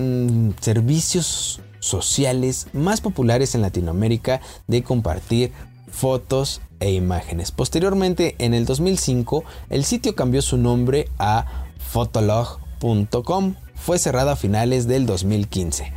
Mm, 0.00 0.50
servicios 0.60 1.60
sociales 1.80 2.68
más 2.72 3.00
populares 3.00 3.56
en 3.56 3.62
Latinoamérica 3.62 4.40
de 4.68 4.84
compartir 4.84 5.50
fotos 5.90 6.60
e 6.78 6.92
imágenes. 6.92 7.50
Posteriormente, 7.50 8.36
en 8.38 8.54
el 8.54 8.64
2005, 8.64 9.42
el 9.70 9.84
sitio 9.84 10.14
cambió 10.14 10.40
su 10.40 10.56
nombre 10.56 11.08
a 11.18 11.66
fotolog.com. 11.80 13.56
Fue 13.74 13.98
cerrada 13.98 14.32
a 14.34 14.36
finales 14.36 14.86
del 14.86 15.04
2015 15.04 15.92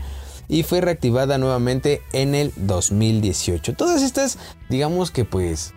y 0.48 0.64
fue 0.64 0.82
reactivada 0.82 1.38
nuevamente 1.38 2.02
en 2.12 2.34
el 2.34 2.54
2018. 2.56 3.76
Todas 3.76 4.02
estas, 4.02 4.40
digamos 4.68 5.12
que 5.12 5.26
pues, 5.26 5.76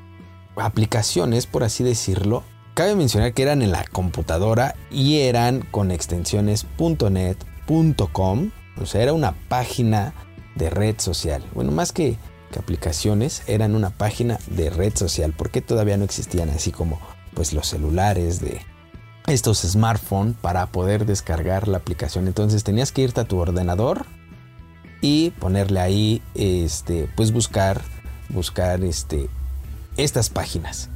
aplicaciones, 0.56 1.44
por 1.44 1.62
así 1.62 1.84
decirlo, 1.84 2.42
cabe 2.72 2.94
mencionar 2.94 3.34
que 3.34 3.42
eran 3.42 3.60
en 3.60 3.70
la 3.70 3.84
computadora 3.84 4.76
y 4.90 5.18
eran 5.18 5.60
con 5.70 5.90
extensiones 5.90 6.64
.net, 7.10 7.36
o 7.66 8.86
sea, 8.86 9.02
era 9.02 9.12
una 9.12 9.32
página 9.48 10.14
de 10.54 10.70
red 10.70 10.96
social. 10.98 11.42
Bueno, 11.54 11.72
más 11.72 11.92
que, 11.92 12.16
que, 12.52 12.58
aplicaciones, 12.58 13.42
eran 13.46 13.74
una 13.74 13.90
página 13.90 14.38
de 14.48 14.70
red 14.70 14.96
social, 14.96 15.34
porque 15.36 15.60
todavía 15.60 15.96
no 15.96 16.04
existían 16.04 16.50
así 16.50 16.72
como 16.72 17.00
pues 17.34 17.52
los 17.52 17.66
celulares 17.66 18.40
de 18.40 18.60
estos 19.26 19.62
smartphones 19.62 20.36
para 20.40 20.66
poder 20.66 21.06
descargar 21.06 21.68
la 21.68 21.78
aplicación. 21.78 22.26
Entonces 22.26 22.64
tenías 22.64 22.92
que 22.92 23.02
irte 23.02 23.20
a 23.20 23.24
tu 23.24 23.38
ordenador 23.38 24.06
y 25.00 25.30
ponerle 25.30 25.80
ahí, 25.80 26.22
este, 26.34 27.08
pues 27.16 27.32
buscar, 27.32 27.82
buscar 28.28 28.84
este, 28.84 29.28
estas 29.96 30.30
páginas. 30.30 30.88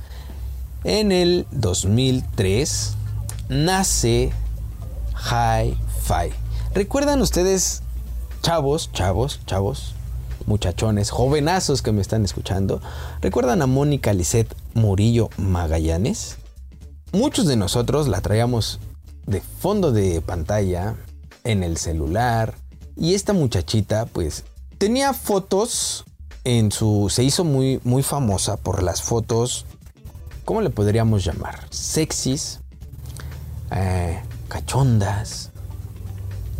En 0.84 1.10
el 1.12 1.46
2003 1.50 2.94
nace 3.48 4.32
Hi-Fi. 5.14 6.47
¿Recuerdan 6.74 7.22
ustedes, 7.22 7.82
chavos, 8.42 8.92
chavos, 8.92 9.40
chavos, 9.46 9.94
muchachones, 10.46 11.10
jovenazos 11.10 11.82
que 11.82 11.92
me 11.92 12.02
están 12.02 12.24
escuchando? 12.24 12.80
¿Recuerdan 13.22 13.62
a 13.62 13.66
Mónica 13.66 14.12
Lisette 14.12 14.54
Murillo 14.74 15.30
Magallanes? 15.38 16.36
Muchos 17.12 17.46
de 17.46 17.56
nosotros 17.56 18.06
la 18.06 18.20
traíamos 18.20 18.80
de 19.26 19.40
fondo 19.40 19.92
de 19.92 20.20
pantalla, 20.20 20.94
en 21.44 21.62
el 21.62 21.78
celular, 21.78 22.54
y 22.96 23.14
esta 23.14 23.32
muchachita 23.32 24.04
pues 24.06 24.44
tenía 24.76 25.14
fotos 25.14 26.04
en 26.44 26.70
su... 26.70 27.08
se 27.10 27.24
hizo 27.24 27.44
muy, 27.44 27.80
muy 27.84 28.02
famosa 28.02 28.58
por 28.58 28.82
las 28.82 29.02
fotos, 29.02 29.64
¿cómo 30.44 30.60
le 30.60 30.70
podríamos 30.70 31.24
llamar? 31.24 31.66
Sexys, 31.70 32.60
eh, 33.70 34.20
cachondas, 34.48 35.50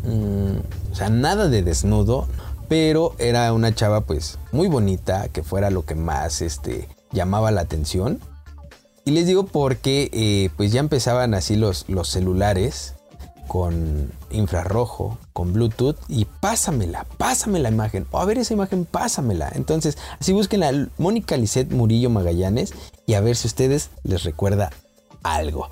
Mm, 0.08 0.92
o 0.92 0.94
sea, 0.94 1.10
nada 1.10 1.48
de 1.48 1.62
desnudo, 1.62 2.26
pero 2.68 3.14
era 3.18 3.52
una 3.52 3.74
chava 3.74 4.02
pues 4.02 4.38
muy 4.52 4.68
bonita, 4.68 5.28
que 5.28 5.42
fuera 5.42 5.70
lo 5.70 5.84
que 5.84 5.94
más 5.94 6.40
este, 6.40 6.88
llamaba 7.12 7.50
la 7.50 7.60
atención. 7.60 8.20
Y 9.04 9.10
les 9.10 9.26
digo 9.26 9.46
porque 9.46 10.10
eh, 10.12 10.50
pues 10.56 10.72
ya 10.72 10.80
empezaban 10.80 11.34
así 11.34 11.56
los, 11.56 11.84
los 11.88 12.08
celulares 12.08 12.94
con 13.46 14.12
infrarrojo, 14.30 15.18
con 15.32 15.52
Bluetooth 15.54 15.96
y 16.08 16.26
pásamela, 16.26 17.06
pásame 17.16 17.58
la 17.58 17.70
imagen. 17.70 18.06
O 18.10 18.18
a 18.18 18.24
ver 18.24 18.38
esa 18.38 18.54
imagen, 18.54 18.84
pásamela. 18.84 19.50
Entonces, 19.54 19.96
así 20.20 20.32
busquen 20.32 20.62
a 20.62 20.70
Mónica 20.98 21.36
Lisette 21.36 21.72
Murillo 21.72 22.10
Magallanes 22.10 22.74
y 23.06 23.14
a 23.14 23.20
ver 23.20 23.36
si 23.36 23.46
ustedes 23.46 23.90
les 24.04 24.24
recuerda 24.24 24.70
algo. 25.22 25.68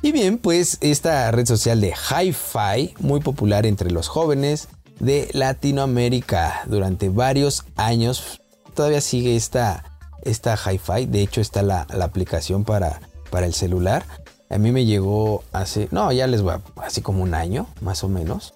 Y 0.00 0.12
bien, 0.12 0.38
pues 0.38 0.78
esta 0.80 1.30
red 1.32 1.46
social 1.46 1.80
de 1.80 1.92
Hi-Fi, 1.92 2.94
muy 3.00 3.20
popular 3.20 3.66
entre 3.66 3.90
los 3.90 4.06
jóvenes 4.06 4.68
de 5.00 5.28
Latinoamérica 5.32 6.62
durante 6.66 7.08
varios 7.08 7.64
años, 7.74 8.40
todavía 8.74 9.00
sigue 9.00 9.34
esta, 9.34 9.98
esta 10.22 10.56
Hi-Fi. 10.56 11.06
De 11.06 11.22
hecho, 11.22 11.40
está 11.40 11.62
la, 11.62 11.82
aplicación 12.00 12.64
para, 12.64 13.00
para 13.30 13.46
el 13.46 13.54
celular. 13.54 14.04
A 14.50 14.58
mí 14.58 14.70
me 14.70 14.84
llegó 14.84 15.42
hace, 15.52 15.88
no, 15.90 16.12
ya 16.12 16.28
les 16.28 16.42
voy 16.42 16.54
a, 16.54 16.62
así 16.82 17.02
como 17.02 17.24
un 17.24 17.34
año, 17.34 17.66
más 17.80 18.04
o 18.04 18.08
menos, 18.08 18.54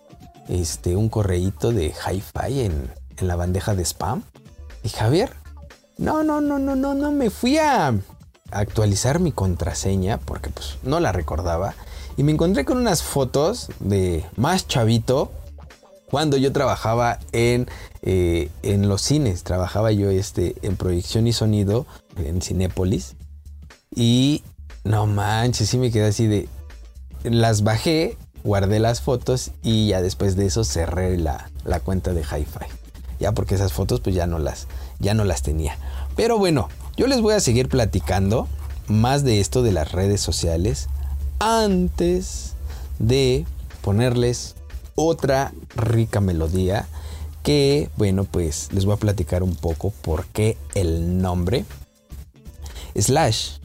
este, 0.49 0.95
un 0.95 1.09
correíto 1.09 1.73
de 1.73 1.87
Hi-Fi 1.87 2.61
en, 2.61 2.89
en 3.17 3.29
la 3.29 3.35
bandeja 3.35 3.75
de 3.75 3.85
spam. 3.85 4.23
Y 4.85 4.91
Javier, 4.91 5.33
no, 5.99 6.23
no, 6.23 6.41
no, 6.41 6.59
no, 6.59 6.77
no, 6.77 6.95
no, 6.95 7.11
me 7.13 7.31
fui 7.31 7.59
a, 7.59 7.95
actualizar 8.53 9.21
mi 9.21 9.33
contraseña 9.33 10.19
porque 10.19 10.51
pues 10.51 10.79
no 10.83 11.01
la 11.01 11.13
recordaba 11.13 11.75
y 12.17 12.23
me 12.23 12.33
encontré 12.33 12.65
con 12.65 12.79
unas 12.79 13.03
fotos 13.03 13.69
de 13.81 14.25
más 14.37 14.67
chavito 14.67 15.33
cuando 16.11 16.37
yo 16.37 16.53
trabajaba 16.53 17.19
en, 17.33 17.69
eh, 18.03 18.51
en 18.63 18.89
los 18.89 19.01
cines, 19.01 19.45
trabajaba 19.45 19.93
yo 19.93 20.11
este, 20.11 20.55
en 20.61 20.77
proyección 20.77 21.27
y 21.27 21.33
sonido 21.33 21.87
en 22.17 22.43
Cinépolis 22.43 23.17
y 23.95 24.43
no 24.85 25.07
manches, 25.07 25.71
sí 25.71 25.79
me 25.79 25.91
quedé 25.91 26.09
así 26.09 26.27
de... 26.27 26.49
Las 27.25 27.63
bajé, 27.63 28.19
guardé 28.45 28.79
las 28.81 29.01
fotos 29.01 29.53
y 29.63 29.89
ya 29.89 30.03
después 30.03 30.37
de 30.37 30.47
eso 30.47 30.65
cerré 30.65 31.17
la, 31.17 31.51
la 31.65 31.81
cuenta 31.81 32.13
de 32.13 32.23
Hi-Fi. 32.23 32.67
Ya 33.21 33.33
porque 33.33 33.55
esas 33.55 33.73
fotos 33.73 34.01
pues 34.01 34.15
ya 34.15 34.27
no 34.27 34.39
las, 34.39 34.67
ya 34.99 35.15
no 35.15 35.25
las 35.25 35.43
tenía. 35.43 35.79
Pero 36.17 36.37
bueno, 36.37 36.69
yo 36.97 37.07
les 37.07 37.21
voy 37.21 37.35
a 37.35 37.41
seguir 37.41 37.69
platicando 37.69 38.49
más 38.89 39.25
de 39.25 39.41
esto 39.41 39.63
de 39.63 39.73
las 39.73 39.93
redes 39.93 40.21
sociales 40.21 40.89
antes 41.39 42.55
de 42.99 43.47
ponerles 43.81 44.55
otra 44.95 45.53
rica 45.75 46.21
melodía 46.21 46.87
que, 47.43 47.91
bueno, 47.97 48.25
pues 48.25 48.69
les 48.73 48.85
voy 48.85 48.95
a 48.95 48.99
platicar 48.99 49.43
un 49.43 49.57
poco 49.57 49.91
por 49.91 50.27
qué 50.27 50.57
el 50.75 51.21
nombre. 51.21 51.65
Slash 52.95 53.59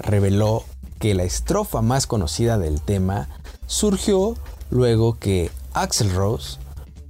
reveló 0.00 0.64
que 0.98 1.14
la 1.14 1.24
estrofa 1.24 1.82
más 1.82 2.06
conocida 2.06 2.58
del 2.58 2.80
tema 2.80 3.28
surgió 3.66 4.36
luego 4.70 5.18
que 5.18 5.50
Axel 5.72 6.12
Rose 6.14 6.58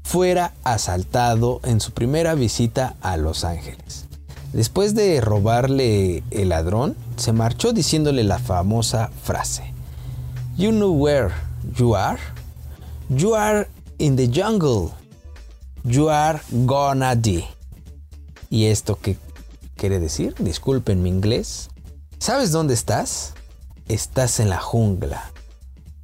fuera 0.02 0.54
asaltado 0.64 1.60
en 1.64 1.80
su 1.80 1.92
primera 1.92 2.34
visita 2.34 2.96
a 3.02 3.16
Los 3.16 3.44
Ángeles. 3.44 4.07
Después 4.52 4.94
de 4.94 5.20
robarle 5.20 6.22
el 6.30 6.48
ladrón, 6.50 6.96
se 7.16 7.32
marchó 7.32 7.72
diciéndole 7.72 8.24
la 8.24 8.38
famosa 8.38 9.10
frase: 9.22 9.74
You 10.56 10.70
know 10.70 10.92
where 10.92 11.30
you 11.76 11.94
are? 11.94 12.18
You 13.10 13.34
are 13.34 13.68
in 13.98 14.16
the 14.16 14.28
jungle. 14.28 14.90
You 15.84 16.08
are 16.08 16.40
gonna 16.66 17.14
die. 17.14 17.46
¿Y 18.50 18.66
esto 18.66 18.98
qué 19.00 19.16
quiere 19.76 20.00
decir? 20.00 20.34
Disculpen 20.38 21.02
mi 21.02 21.10
inglés. 21.10 21.68
¿Sabes 22.18 22.50
dónde 22.50 22.74
estás? 22.74 23.34
Estás 23.86 24.40
en 24.40 24.50
la 24.50 24.58
jungla. 24.58 25.30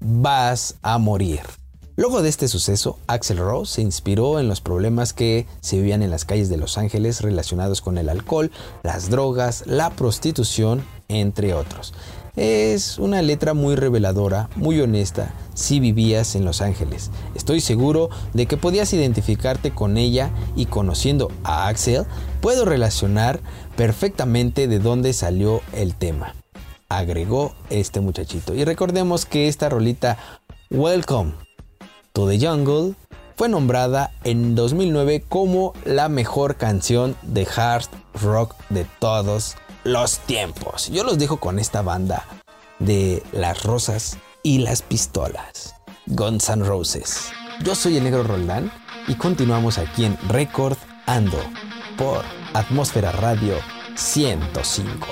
Vas 0.01 0.77
a 0.83 0.99
morir. 0.99 1.41
Luego 1.97 2.23
de 2.23 2.29
este 2.29 2.49
suceso, 2.49 2.99
Axel 3.07 3.39
Rose 3.39 3.75
se 3.75 3.83
inspiró 3.83 4.41
en 4.41 4.49
los 4.49 4.61
problemas 4.61 5.13
que 5.13 5.47
se 5.61 5.77
vivían 5.77 6.03
en 6.03 6.11
las 6.11 6.25
calles 6.25 6.49
de 6.49 6.57
Los 6.57 6.77
Ángeles 6.77 7.21
relacionados 7.21 7.81
con 7.81 7.99
el 7.99 8.09
alcohol, 8.09 8.51
las 8.83 9.11
drogas, 9.11 9.63
la 9.67 9.91
prostitución, 9.91 10.85
entre 11.07 11.55
otros. 11.55 11.95
Es 12.35 12.99
una 12.99 13.23
letra 13.23 13.55
muy 13.55 13.77
reveladora, 13.77 14.51
muy 14.57 14.81
honesta, 14.81 15.33
si 15.55 15.79
vivías 15.79 16.35
en 16.35 16.45
Los 16.45 16.63
Ángeles. 16.63 17.13
Estoy 17.37 17.61
seguro 17.61 18.11
de 18.33 18.47
que 18.47 18.57
podías 18.57 18.93
identificarte 18.93 19.71
con 19.71 19.97
ella 19.97 20.31
y 20.57 20.67
conociendo 20.67 21.31
a 21.45 21.69
Axel, 21.69 22.07
puedo 22.41 22.65
relacionar 22.65 23.39
perfectamente 23.77 24.67
de 24.67 24.81
dónde 24.81 25.13
salió 25.13 25.61
el 25.73 25.95
tema. 25.95 26.35
Agregó 26.89 27.55
este 27.71 28.01
muchachito. 28.01 28.53
Y 28.53 28.65
recordemos 28.65 29.27
que 29.27 29.47
esta 29.47 29.69
rolita 29.69 30.19
Welcome 30.71 31.44
to 32.15 32.29
the 32.29 32.39
Jungle 32.39 32.95
fue 33.37 33.49
nombrada 33.49 34.13
en 34.23 34.55
2009 34.55 35.25
como 35.29 35.73
la 35.85 36.09
mejor 36.09 36.55
canción 36.57 37.17
de 37.23 37.47
hard 37.57 37.87
rock 38.23 38.55
de 38.69 38.87
todos 39.01 39.57
los 39.83 40.21
tiempos. 40.21 40.89
Yo 40.91 41.03
los 41.03 41.19
dejo 41.19 41.39
con 41.39 41.59
esta 41.59 41.83
banda 41.83 42.25
de 42.79 43.23
las 43.33 43.65
rosas 43.65 44.17
y 44.45 44.59
las 44.59 44.83
pistolas. 44.83 45.75
Guns 46.07 46.49
N' 46.49 46.65
Roses. 46.65 47.33
Yo 47.65 47.75
soy 47.75 47.97
el 47.97 48.05
negro 48.05 48.23
Roldán 48.23 48.71
y 49.09 49.17
continuamos 49.17 49.79
aquí 49.79 50.05
en 50.05 50.17
Record 50.29 50.77
Ando 51.07 51.41
por 51.99 52.23
Atmósfera 52.53 53.11
Radio 53.11 53.57
105. 53.97 55.09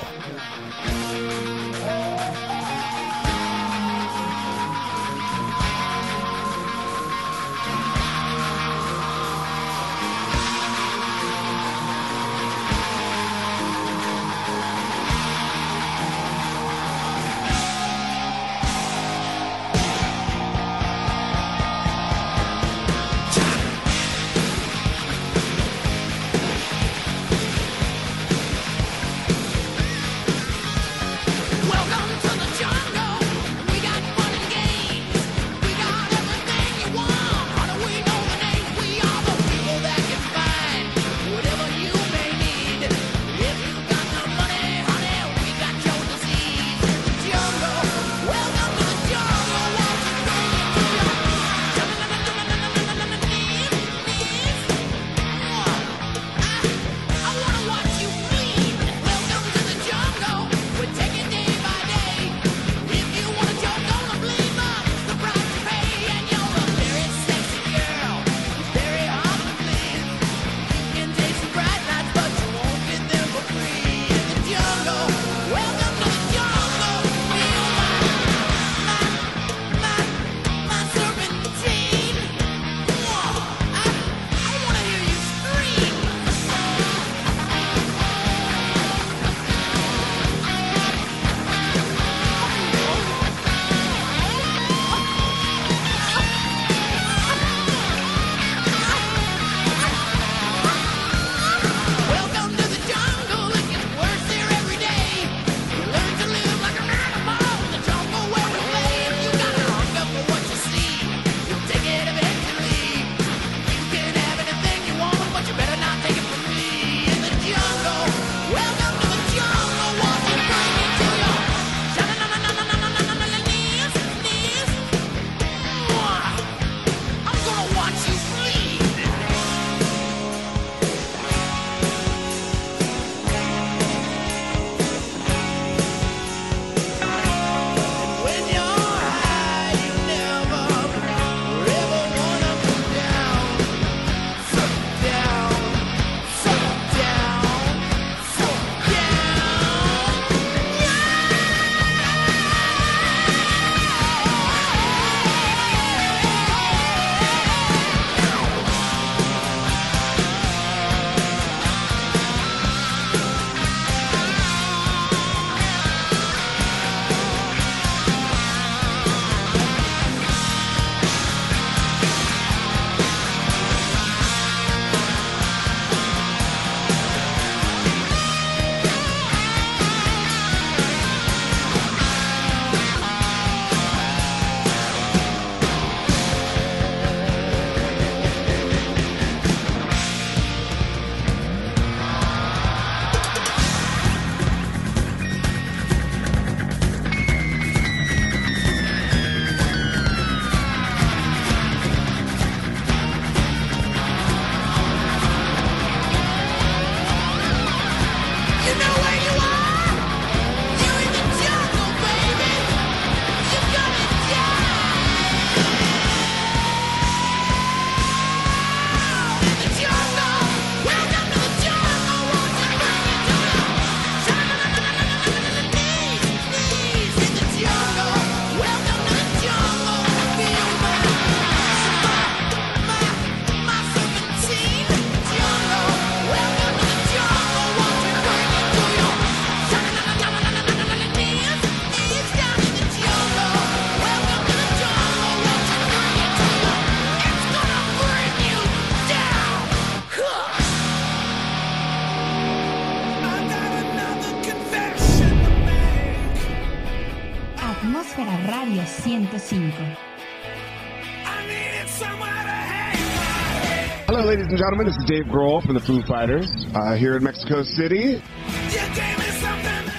Gentlemen. 264.63 264.87
This 264.87 264.95
is 264.95 265.03
Dave 265.03 265.25
Grohl 265.25 265.61
from 265.61 265.73
the 265.73 265.81
Foo 265.81 266.01
Fighters 266.03 266.49
uh, 266.73 266.95
here 266.95 267.17
in 267.17 267.23
Mexico 267.23 267.63
City. 267.63 268.23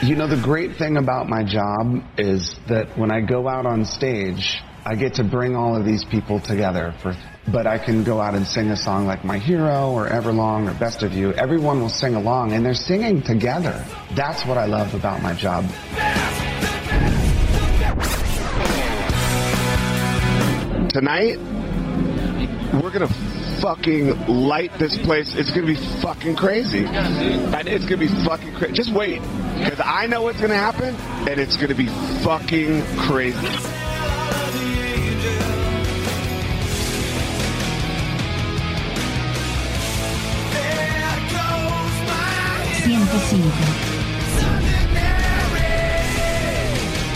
You 0.03 0.17
know, 0.17 0.27
the 0.27 0.41
great 0.43 0.77
thing 0.77 0.97
about 0.97 1.29
my 1.29 1.45
job 1.45 2.03
is 2.17 2.57
that 2.69 2.97
when 2.97 3.11
I 3.11 3.21
go 3.21 3.47
out 3.47 3.67
on 3.67 3.85
stage, 3.85 4.63
I 4.87 4.95
get 4.95 5.13
to 5.15 5.25
bring 5.25 5.55
all 5.55 5.77
of 5.77 5.85
these 5.85 6.03
people 6.07 6.41
together 6.41 6.95
for 7.03 7.15
but 7.53 7.67
I 7.67 7.77
can 7.77 8.05
go 8.05 8.23
out 8.23 8.35
and 8.35 8.47
sing 8.47 8.71
a 8.71 8.77
song 8.77 9.07
like 9.07 9.23
My 9.23 9.37
Hero 9.37 9.91
or 9.91 10.09
Everlong 10.09 10.75
or 10.75 10.79
Best 10.81 11.03
of 11.03 11.13
You. 11.13 11.35
Everyone 11.35 11.79
will 11.79 11.91
sing 11.91 12.15
along 12.15 12.53
and 12.53 12.65
they're 12.65 12.73
singing 12.73 13.21
together. 13.21 13.85
That's 14.15 14.47
what 14.47 14.57
I 14.57 14.65
love 14.65 14.95
about 14.95 15.21
my 15.21 15.35
job. 15.35 15.65
Tonight, 20.89 21.39
we're 22.81 22.91
gonna 22.91 23.34
fucking 23.65 24.27
light 24.27 24.71
this 24.79 24.99
place. 24.99 25.35
It's 25.35 25.51
gonna 25.51 25.67
be 25.67 25.77
fucking 26.03 26.37
crazy. 26.37 26.85
And 26.85 27.67
it's 27.67 27.87
gonna 27.87 27.97
be 27.97 28.09
fucking 28.09 28.53
crazy. 28.57 28.75
Just 28.75 28.93
wait. 28.93 29.23
Because 29.57 29.81
I 29.83 30.07
know 30.07 30.21
what's 30.21 30.39
gonna 30.39 30.55
happen, 30.55 30.95
and 31.27 31.41
it's 31.41 31.57
gonna 31.57 31.75
be 31.75 31.87
fucking 32.23 32.85
crazy. 33.09 33.39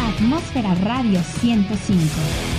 Atmósfera 0.00 0.72
Radio 0.82 1.20
105. 1.20 2.57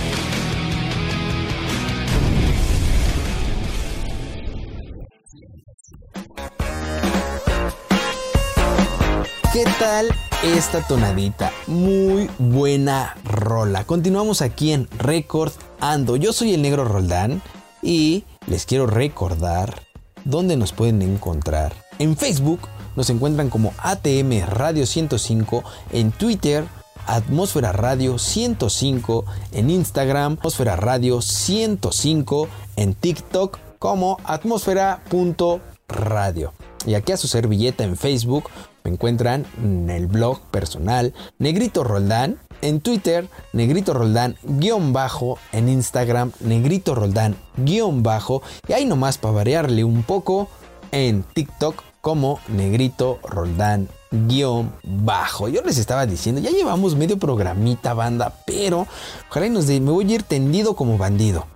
¿Qué 9.62 9.70
tal 9.78 10.08
esta 10.42 10.80
tonadita? 10.80 11.52
Muy 11.66 12.30
buena 12.38 13.14
rola. 13.24 13.84
Continuamos 13.84 14.40
aquí 14.40 14.72
en 14.72 14.88
Record 14.96 15.52
Ando. 15.80 16.16
Yo 16.16 16.32
soy 16.32 16.54
el 16.54 16.62
negro 16.62 16.86
Roldán 16.86 17.42
y 17.82 18.24
les 18.46 18.64
quiero 18.64 18.86
recordar 18.86 19.82
dónde 20.24 20.56
nos 20.56 20.72
pueden 20.72 21.02
encontrar. 21.02 21.74
En 21.98 22.16
Facebook 22.16 22.60
nos 22.96 23.10
encuentran 23.10 23.50
como 23.50 23.74
ATM 23.76 24.46
Radio 24.46 24.86
105, 24.86 25.62
en 25.92 26.10
Twitter 26.12 26.64
Atmósfera 27.06 27.72
Radio 27.72 28.16
105, 28.16 29.26
en 29.52 29.68
Instagram 29.68 30.38
Atmósfera 30.38 30.76
Radio 30.76 31.20
105, 31.20 32.48
en 32.76 32.94
TikTok 32.94 33.58
como 33.78 34.16
atmósfera.radio. 34.24 36.54
Y 36.86 36.94
aquí 36.94 37.12
a 37.12 37.18
su 37.18 37.28
servilleta 37.28 37.84
en 37.84 37.98
Facebook 37.98 38.44
me 38.84 38.90
encuentran 38.90 39.46
en 39.62 39.90
el 39.90 40.06
blog 40.06 40.40
personal 40.50 41.14
Negrito 41.38 41.84
Roldán, 41.84 42.38
en 42.62 42.80
Twitter 42.80 43.28
Negrito 43.52 43.94
Roldán 43.94 44.36
guion 44.42 44.92
bajo, 44.92 45.38
en 45.52 45.68
Instagram 45.68 46.32
Negrito 46.40 46.94
Roldán 46.94 47.36
guion 47.56 48.02
bajo 48.02 48.42
y 48.68 48.72
ahí 48.72 48.86
nomás 48.86 49.18
para 49.18 49.34
variarle 49.34 49.84
un 49.84 50.02
poco 50.02 50.48
en 50.92 51.22
TikTok 51.22 51.82
como 52.00 52.40
Negrito 52.48 53.18
Roldán 53.22 53.88
guion 54.10 54.72
bajo. 54.82 55.48
Yo 55.48 55.62
les 55.62 55.78
estaba 55.78 56.06
diciendo, 56.06 56.40
ya 56.40 56.50
llevamos 56.50 56.96
medio 56.96 57.18
programita 57.18 57.94
banda, 57.94 58.34
pero 58.46 58.86
ojalá 59.28 59.48
nos 59.48 59.66
de, 59.66 59.80
me 59.80 59.90
voy 59.90 60.10
a 60.10 60.14
ir 60.16 60.22
tendido 60.22 60.74
como 60.74 60.98
bandido. 60.98 61.46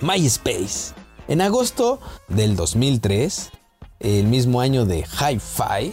MySpace. 0.00 0.94
En 1.28 1.40
agosto 1.40 1.98
del 2.28 2.54
2003, 2.54 3.50
el 4.00 4.26
mismo 4.26 4.60
año 4.60 4.84
de 4.84 4.98
Hi-Fi, 5.00 5.92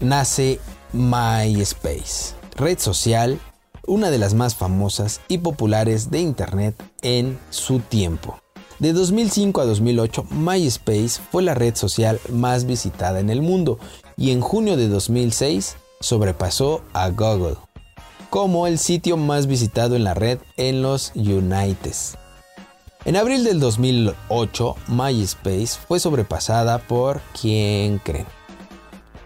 nace 0.00 0.60
MySpace, 0.92 2.34
red 2.56 2.78
social, 2.78 3.40
una 3.86 4.10
de 4.10 4.18
las 4.18 4.34
más 4.34 4.54
famosas 4.54 5.20
y 5.28 5.38
populares 5.38 6.10
de 6.10 6.20
Internet 6.20 6.74
en 7.02 7.38
su 7.50 7.80
tiempo. 7.80 8.38
De 8.78 8.92
2005 8.92 9.60
a 9.60 9.64
2008, 9.64 10.24
MySpace 10.30 11.20
fue 11.30 11.42
la 11.42 11.54
red 11.54 11.74
social 11.74 12.20
más 12.30 12.64
visitada 12.64 13.18
en 13.18 13.30
el 13.30 13.42
mundo 13.42 13.78
y 14.16 14.30
en 14.30 14.40
junio 14.40 14.76
de 14.76 14.88
2006 14.88 15.76
sobrepasó 16.00 16.82
a 16.92 17.08
Google 17.10 17.56
como 18.30 18.66
el 18.66 18.78
sitio 18.78 19.16
más 19.16 19.46
visitado 19.46 19.96
en 19.96 20.04
la 20.04 20.14
red 20.14 20.38
en 20.56 20.82
los 20.82 21.12
United. 21.14 21.94
En 23.04 23.16
abril 23.16 23.44
del 23.44 23.58
2008, 23.58 24.76
MySpace 24.88 25.78
fue 25.86 25.98
sobrepasada 25.98 26.78
por 26.78 27.20
¿quién 27.40 27.98
creen? 27.98 28.37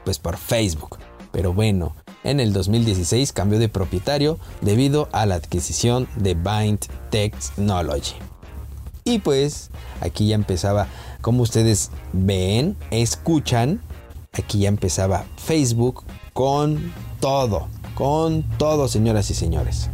Pues 0.05 0.19
por 0.19 0.37
Facebook. 0.37 0.99
Pero 1.33 1.53
bueno, 1.53 1.95
en 2.25 2.41
el 2.41 2.53
2016 2.53 3.33
cambió 3.33 3.59
de 3.59 3.69
propietario 3.69 4.39
debido 4.61 5.09
a 5.13 5.27
la 5.27 5.37
adquisición 5.37 6.09
de 6.17 6.35
Bind 6.35 6.81
Technology. 7.11 8.15
Y 9.05 9.19
pues 9.19 9.71
aquí 10.01 10.29
ya 10.29 10.35
empezaba, 10.35 10.87
como 11.21 11.43
ustedes 11.43 11.91
ven, 12.13 12.77
escuchan, 12.91 13.81
aquí 14.33 14.61
ya 14.61 14.69
empezaba 14.69 15.25
Facebook 15.37 16.05
con 16.33 16.93
todo, 17.21 17.69
con 17.95 18.43
todo, 18.59 18.87
señoras 18.89 19.31
y 19.31 19.35
señores. 19.35 19.91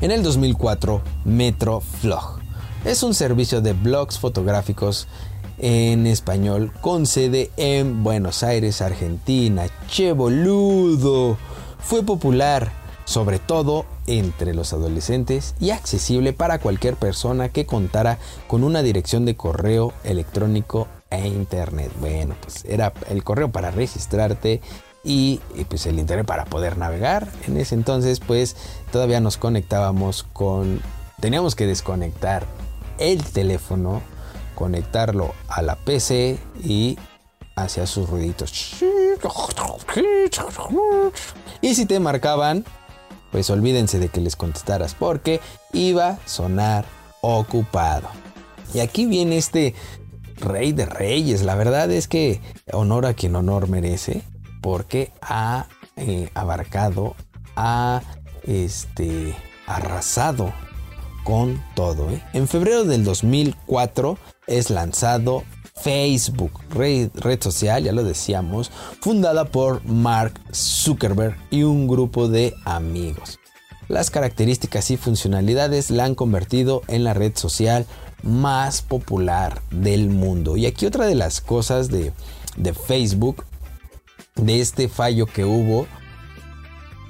En 0.00 0.10
el 0.10 0.22
2004, 0.22 1.00
Metroflog 1.24 2.40
es 2.84 3.02
un 3.02 3.14
servicio 3.14 3.60
de 3.60 3.72
blogs 3.72 4.18
fotográficos 4.18 5.08
en 5.58 6.06
español 6.06 6.72
con 6.80 7.06
sede 7.06 7.50
en 7.56 8.02
Buenos 8.02 8.42
Aires, 8.42 8.82
Argentina. 8.82 9.66
¡Che 9.88 10.12
boludo! 10.12 11.36
Fue 11.78 12.02
popular, 12.02 12.72
sobre 13.04 13.38
todo 13.38 13.86
entre 14.06 14.54
los 14.54 14.72
adolescentes 14.72 15.54
y 15.60 15.70
accesible 15.70 16.32
para 16.32 16.58
cualquier 16.58 16.96
persona 16.96 17.48
que 17.48 17.66
contara 17.66 18.18
con 18.46 18.64
una 18.64 18.82
dirección 18.82 19.24
de 19.24 19.36
correo 19.36 19.92
electrónico 20.04 20.88
e 21.10 21.26
internet. 21.28 21.92
Bueno, 22.00 22.34
pues 22.40 22.64
era 22.64 22.92
el 23.08 23.22
correo 23.24 23.50
para 23.50 23.70
registrarte 23.70 24.60
y, 25.04 25.40
pues 25.68 25.86
el 25.86 25.98
internet 25.98 26.26
para 26.26 26.44
poder 26.44 26.76
navegar. 26.76 27.28
En 27.46 27.56
ese 27.56 27.76
entonces 27.76 28.20
pues 28.20 28.56
todavía 28.90 29.20
nos 29.20 29.36
conectábamos 29.36 30.24
con... 30.32 30.80
Teníamos 31.20 31.54
que 31.54 31.66
desconectar 31.66 32.44
el 32.98 33.22
teléfono, 33.24 34.02
conectarlo 34.56 35.34
a 35.46 35.62
la 35.62 35.76
PC 35.76 36.38
y 36.64 36.98
hacía 37.54 37.86
sus 37.86 38.10
ruiditos. 38.10 38.74
Y 41.60 41.74
si 41.74 41.86
te 41.86 42.00
marcaban, 42.00 42.64
pues 43.30 43.48
olvídense 43.50 44.00
de 44.00 44.08
que 44.08 44.20
les 44.20 44.34
contestaras 44.34 44.94
porque 44.94 45.40
iba 45.72 46.08
a 46.08 46.18
sonar 46.26 46.84
ocupado. 47.20 48.08
Y 48.74 48.80
aquí 48.80 49.06
viene 49.06 49.36
este 49.36 49.74
rey 50.36 50.72
de 50.72 50.86
reyes. 50.86 51.42
La 51.42 51.54
verdad 51.54 51.90
es 51.90 52.08
que 52.08 52.40
honor 52.72 53.06
a 53.06 53.14
quien 53.14 53.36
honor 53.36 53.68
merece 53.68 54.22
porque 54.60 55.12
ha 55.20 55.66
eh, 55.96 56.30
abarcado, 56.34 57.14
ha 57.54 58.02
este, 58.42 59.36
arrasado 59.66 60.52
con 61.24 61.62
todo. 61.74 62.10
¿eh? 62.10 62.22
En 62.32 62.48
febrero 62.48 62.84
del 62.84 63.04
2004 63.04 64.18
es 64.46 64.70
lanzado 64.70 65.44
Facebook, 65.74 66.52
red, 66.70 67.40
social, 67.40 67.84
ya 67.84 67.92
lo 67.92 68.02
decíamos, 68.02 68.70
fundada 69.00 69.44
por 69.44 69.84
Mark 69.84 70.40
Zuckerberg 70.52 71.36
y 71.50 71.62
un 71.62 71.86
grupo 71.86 72.28
de 72.28 72.54
amigos. 72.64 73.38
Las 73.88 74.10
características 74.10 74.90
y 74.90 74.96
funcionalidades 74.96 75.90
la 75.90 76.04
han 76.04 76.14
convertido 76.14 76.82
en 76.88 77.04
la 77.04 77.14
red 77.14 77.36
social 77.36 77.86
más 78.22 78.82
popular 78.82 79.62
del 79.70 80.08
mundo. 80.10 80.56
Y 80.56 80.66
aquí 80.66 80.86
otra 80.86 81.06
de 81.06 81.14
las 81.14 81.40
cosas 81.40 81.88
de, 81.88 82.12
de 82.56 82.74
Facebook, 82.74 83.44
de 84.34 84.60
este 84.60 84.88
fallo 84.88 85.26
que 85.26 85.44
hubo, 85.44 85.86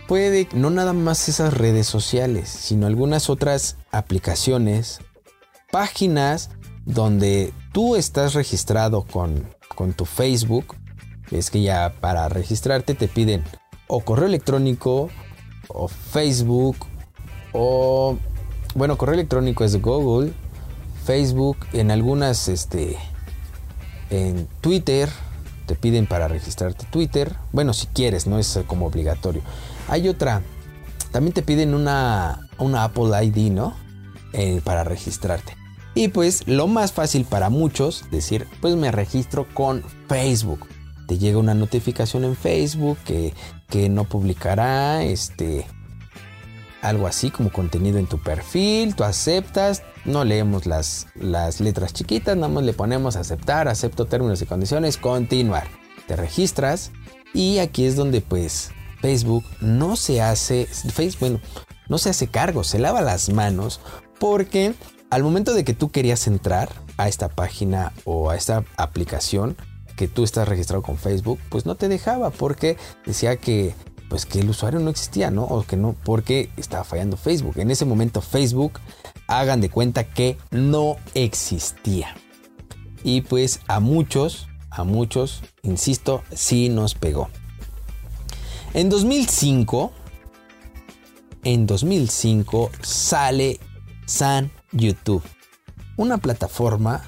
puede 0.06 0.48
no 0.52 0.70
nada 0.70 0.92
más 0.92 1.28
esas 1.28 1.54
redes 1.54 1.86
sociales, 1.86 2.48
sino 2.48 2.86
algunas 2.86 3.30
otras 3.30 3.76
aplicaciones, 3.90 5.00
páginas 5.70 6.50
donde 6.86 7.52
tú 7.72 7.96
estás 7.96 8.32
registrado 8.32 9.02
con, 9.02 9.46
con 9.74 9.92
tu 9.92 10.06
Facebook. 10.06 10.74
Es 11.30 11.50
que 11.50 11.60
ya 11.60 11.94
para 12.00 12.28
registrarte 12.30 12.94
te 12.94 13.08
piden 13.08 13.44
o 13.88 14.00
correo 14.00 14.26
electrónico 14.26 15.10
o 15.68 15.88
Facebook 15.88 16.76
o 17.52 18.16
bueno, 18.74 18.96
correo 18.96 19.14
electrónico 19.14 19.64
es 19.64 19.80
Google, 19.80 20.32
Facebook, 21.04 21.56
en 21.72 21.90
algunas 21.90 22.48
este 22.48 22.96
en 24.10 24.46
Twitter 24.60 25.08
te 25.66 25.74
piden 25.74 26.06
para 26.06 26.28
registrarte 26.28 26.86
Twitter. 26.86 27.34
Bueno, 27.52 27.72
si 27.72 27.88
quieres, 27.88 28.26
no 28.26 28.38
es 28.38 28.58
como 28.68 28.86
obligatorio. 28.86 29.42
Hay 29.88 30.08
otra 30.08 30.42
también 31.10 31.32
te 31.32 31.42
piden 31.42 31.74
una, 31.74 32.48
una 32.58 32.84
Apple 32.84 33.10
ID, 33.24 33.50
¿no? 33.50 33.74
Eh, 34.32 34.60
para 34.62 34.84
registrarte. 34.84 35.56
Y 35.96 36.08
pues 36.08 36.46
lo 36.46 36.66
más 36.66 36.92
fácil 36.92 37.24
para 37.24 37.48
muchos, 37.48 38.04
decir, 38.10 38.46
pues 38.60 38.76
me 38.76 38.92
registro 38.92 39.46
con 39.54 39.82
Facebook. 40.08 40.68
Te 41.08 41.16
llega 41.16 41.38
una 41.38 41.54
notificación 41.54 42.24
en 42.24 42.36
Facebook 42.36 42.98
que, 43.06 43.32
que 43.70 43.88
no 43.88 44.04
publicará 44.04 45.02
este, 45.02 45.66
algo 46.82 47.06
así 47.06 47.30
como 47.30 47.50
contenido 47.50 47.98
en 47.98 48.06
tu 48.06 48.22
perfil, 48.22 48.94
tú 48.94 49.04
aceptas, 49.04 49.84
no 50.04 50.22
leemos 50.24 50.66
las, 50.66 51.06
las 51.14 51.62
letras 51.62 51.94
chiquitas, 51.94 52.36
nada 52.36 52.52
más 52.52 52.64
le 52.64 52.74
ponemos 52.74 53.16
aceptar, 53.16 53.66
acepto 53.66 54.04
términos 54.04 54.42
y 54.42 54.46
condiciones, 54.46 54.98
continuar. 54.98 55.66
Te 56.06 56.14
registras 56.14 56.92
y 57.32 57.56
aquí 57.56 57.86
es 57.86 57.96
donde 57.96 58.20
pues 58.20 58.70
Facebook 59.00 59.46
no 59.62 59.96
se 59.96 60.20
hace, 60.20 60.66
Facebook, 60.66 61.20
bueno, 61.20 61.40
no 61.88 61.96
se 61.96 62.10
hace 62.10 62.26
cargo, 62.26 62.64
se 62.64 62.78
lava 62.78 63.00
las 63.00 63.30
manos 63.30 63.80
porque 64.20 64.74
al 65.10 65.22
momento 65.22 65.54
de 65.54 65.64
que 65.64 65.74
tú 65.74 65.90
querías 65.90 66.26
entrar 66.26 66.70
a 66.96 67.08
esta 67.08 67.28
página 67.28 67.92
o 68.04 68.30
a 68.30 68.36
esta 68.36 68.64
aplicación 68.76 69.56
que 69.96 70.08
tú 70.08 70.24
estás 70.24 70.48
registrado 70.48 70.82
con 70.82 70.98
Facebook, 70.98 71.38
pues 71.48 71.64
no 71.66 71.74
te 71.74 71.88
dejaba 71.88 72.30
porque 72.30 72.76
decía 73.06 73.36
que 73.36 73.74
pues 74.08 74.24
que 74.24 74.40
el 74.40 74.50
usuario 74.50 74.78
no 74.78 74.90
existía, 74.90 75.30
¿no? 75.30 75.44
O 75.44 75.64
que 75.64 75.76
no, 75.76 75.96
porque 76.04 76.50
estaba 76.56 76.84
fallando 76.84 77.16
Facebook. 77.16 77.58
En 77.58 77.70
ese 77.70 77.84
momento 77.84 78.20
Facebook, 78.20 78.80
hagan 79.26 79.60
de 79.60 79.68
cuenta 79.68 80.04
que 80.04 80.38
no 80.50 80.96
existía. 81.14 82.14
Y 83.02 83.22
pues 83.22 83.60
a 83.66 83.80
muchos, 83.80 84.48
a 84.70 84.84
muchos, 84.84 85.42
insisto, 85.62 86.22
sí 86.32 86.68
nos 86.68 86.94
pegó. 86.94 87.30
En 88.74 88.88
2005, 88.90 89.92
en 91.44 91.66
2005 91.66 92.70
sale 92.82 93.58
San 94.06 94.52
YouTube, 94.72 95.22
una 95.96 96.18
plataforma 96.18 97.02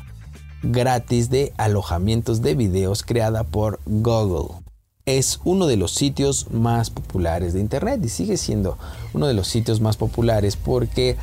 gratis 0.63 1.31
de 1.31 1.53
alojamientos 1.57 2.43
de 2.43 2.55
videos 2.55 3.03
creada 3.03 3.45
por 3.45 3.81
Google. 3.87 4.63
Es 5.07 5.41
uno 5.45 5.67
de 5.67 5.77
los 5.77 5.93
sitios 5.93 6.51
más 6.51 6.91
populares 6.91 7.55
de 7.55 7.61
Internet 7.61 8.01
y 8.05 8.09
sigue 8.09 8.37
siendo 8.37 8.77
uno 9.15 9.27
de 9.27 9.35
los 9.35 9.49
sitios 9.49 9.81
más 9.81 9.97
populares 9.97 10.57
porque 10.57 11.17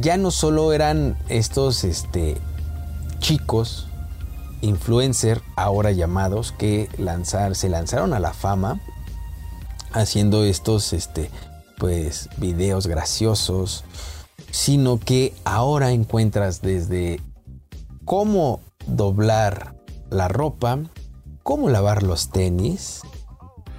ya 0.00 0.16
no 0.16 0.30
solo 0.30 0.72
eran 0.72 1.18
estos 1.28 1.84
este, 1.84 2.36
chicos 3.18 3.86
influencer 4.62 5.42
ahora 5.56 5.90
llamados 5.90 6.52
que 6.52 6.88
lanzar, 6.98 7.56
se 7.56 7.68
lanzaron 7.68 8.12
a 8.12 8.20
la 8.20 8.32
fama 8.32 8.80
haciendo 9.92 10.44
estos 10.44 10.92
este, 10.92 11.30
pues 11.78 12.28
videos 12.36 12.86
graciosos 12.86 13.84
sino 14.50 14.98
que 14.98 15.34
ahora 15.44 15.92
encuentras 15.92 16.62
desde 16.62 17.20
cómo 18.04 18.60
doblar 18.86 19.74
la 20.10 20.28
ropa, 20.28 20.78
cómo 21.42 21.68
lavar 21.68 22.02
los 22.02 22.30
tenis, 22.30 23.02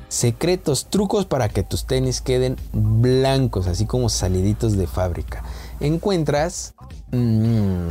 secretos, 0.07 0.88
trucos 0.89 1.26
para 1.26 1.49
que 1.49 1.63
tus 1.63 1.86
tenis 1.86 2.22
queden 2.22 2.57
blancos, 2.74 3.67
así 3.67 3.86
como 3.86 4.09
saliditos 4.09 4.78
de 4.78 4.88
fábrica. 4.88 5.43
Encuentras 5.80 6.74
mmm, 7.11 7.89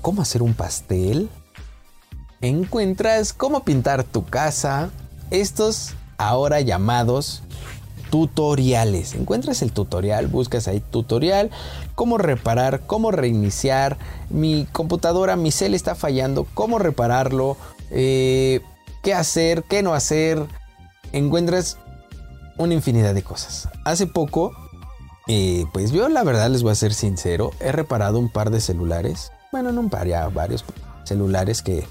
cómo 0.00 0.22
hacer 0.22 0.42
un 0.42 0.54
pastel, 0.54 1.28
encuentras 2.40 3.32
cómo 3.32 3.64
pintar 3.64 4.04
tu 4.04 4.24
casa, 4.24 4.90
estos 5.30 5.94
ahora 6.18 6.60
llamados 6.60 7.42
tutoriales. 8.14 9.14
Encuentras 9.14 9.60
el 9.62 9.72
tutorial, 9.72 10.28
buscas 10.28 10.68
ahí 10.68 10.78
tutorial, 10.78 11.50
cómo 11.96 12.16
reparar, 12.16 12.82
cómo 12.86 13.10
reiniciar. 13.10 13.98
Mi 14.30 14.68
computadora, 14.70 15.34
mi 15.34 15.50
cel 15.50 15.74
está 15.74 15.96
fallando, 15.96 16.46
cómo 16.54 16.78
repararlo, 16.78 17.56
eh, 17.90 18.60
qué 19.02 19.14
hacer, 19.14 19.64
qué 19.64 19.82
no 19.82 19.94
hacer. 19.94 20.46
Encuentras 21.10 21.76
una 22.56 22.74
infinidad 22.74 23.14
de 23.14 23.24
cosas. 23.24 23.68
Hace 23.84 24.06
poco, 24.06 24.52
eh, 25.26 25.64
pues 25.72 25.90
yo 25.90 26.08
la 26.08 26.22
verdad 26.22 26.48
les 26.50 26.62
voy 26.62 26.70
a 26.70 26.76
ser 26.76 26.94
sincero, 26.94 27.50
he 27.58 27.72
reparado 27.72 28.20
un 28.20 28.30
par 28.30 28.50
de 28.50 28.60
celulares. 28.60 29.32
Bueno, 29.50 29.72
no 29.72 29.80
un 29.80 29.90
par, 29.90 30.06
ya 30.06 30.28
varios 30.28 30.64
celulares 31.02 31.62
que 31.62 31.84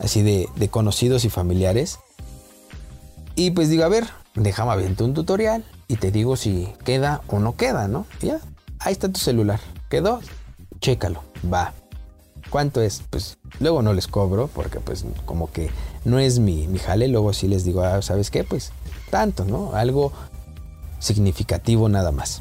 así 0.00 0.22
de, 0.22 0.48
de 0.56 0.68
conocidos 0.70 1.24
y 1.24 1.30
familiares. 1.30 2.00
Y 3.36 3.52
pues 3.52 3.68
digo, 3.68 3.84
a 3.84 3.88
ver, 3.88 4.08
déjame 4.42 4.72
aventar 4.72 5.06
un 5.06 5.14
tutorial 5.14 5.64
y 5.86 5.96
te 5.96 6.10
digo 6.10 6.36
si 6.36 6.68
queda 6.84 7.22
o 7.28 7.38
no 7.38 7.56
queda, 7.56 7.88
¿no? 7.88 8.06
Ya, 8.20 8.40
ahí 8.78 8.92
está 8.92 9.08
tu 9.08 9.18
celular. 9.18 9.60
¿Quedó? 9.88 10.20
Chécalo, 10.80 11.22
va. 11.52 11.74
¿Cuánto 12.50 12.80
es? 12.80 13.02
Pues 13.10 13.38
luego 13.60 13.82
no 13.82 13.92
les 13.92 14.06
cobro 14.06 14.48
porque 14.48 14.80
pues 14.80 15.04
como 15.26 15.50
que 15.50 15.70
no 16.04 16.18
es 16.18 16.38
mi, 16.38 16.66
mi 16.66 16.78
jale. 16.78 17.08
Luego 17.08 17.32
sí 17.32 17.48
les 17.48 17.64
digo, 17.64 17.82
ah, 17.82 18.00
¿sabes 18.00 18.30
qué? 18.30 18.44
Pues 18.44 18.72
tanto, 19.10 19.44
¿no? 19.44 19.74
Algo 19.74 20.12
significativo 20.98 21.88
nada 21.88 22.12
más. 22.12 22.40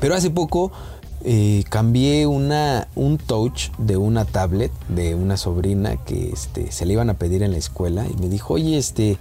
Pero 0.00 0.14
hace 0.14 0.30
poco 0.30 0.72
eh, 1.24 1.64
cambié 1.70 2.26
una, 2.26 2.88
un 2.94 3.18
touch 3.18 3.70
de 3.78 3.96
una 3.96 4.24
tablet 4.24 4.70
de 4.88 5.14
una 5.14 5.36
sobrina 5.36 5.96
que 5.96 6.30
este, 6.30 6.70
se 6.70 6.84
le 6.86 6.92
iban 6.92 7.10
a 7.10 7.14
pedir 7.14 7.42
en 7.42 7.52
la 7.52 7.58
escuela 7.58 8.06
y 8.06 8.14
me 8.20 8.28
dijo, 8.28 8.54
oye, 8.54 8.76
este 8.76 9.18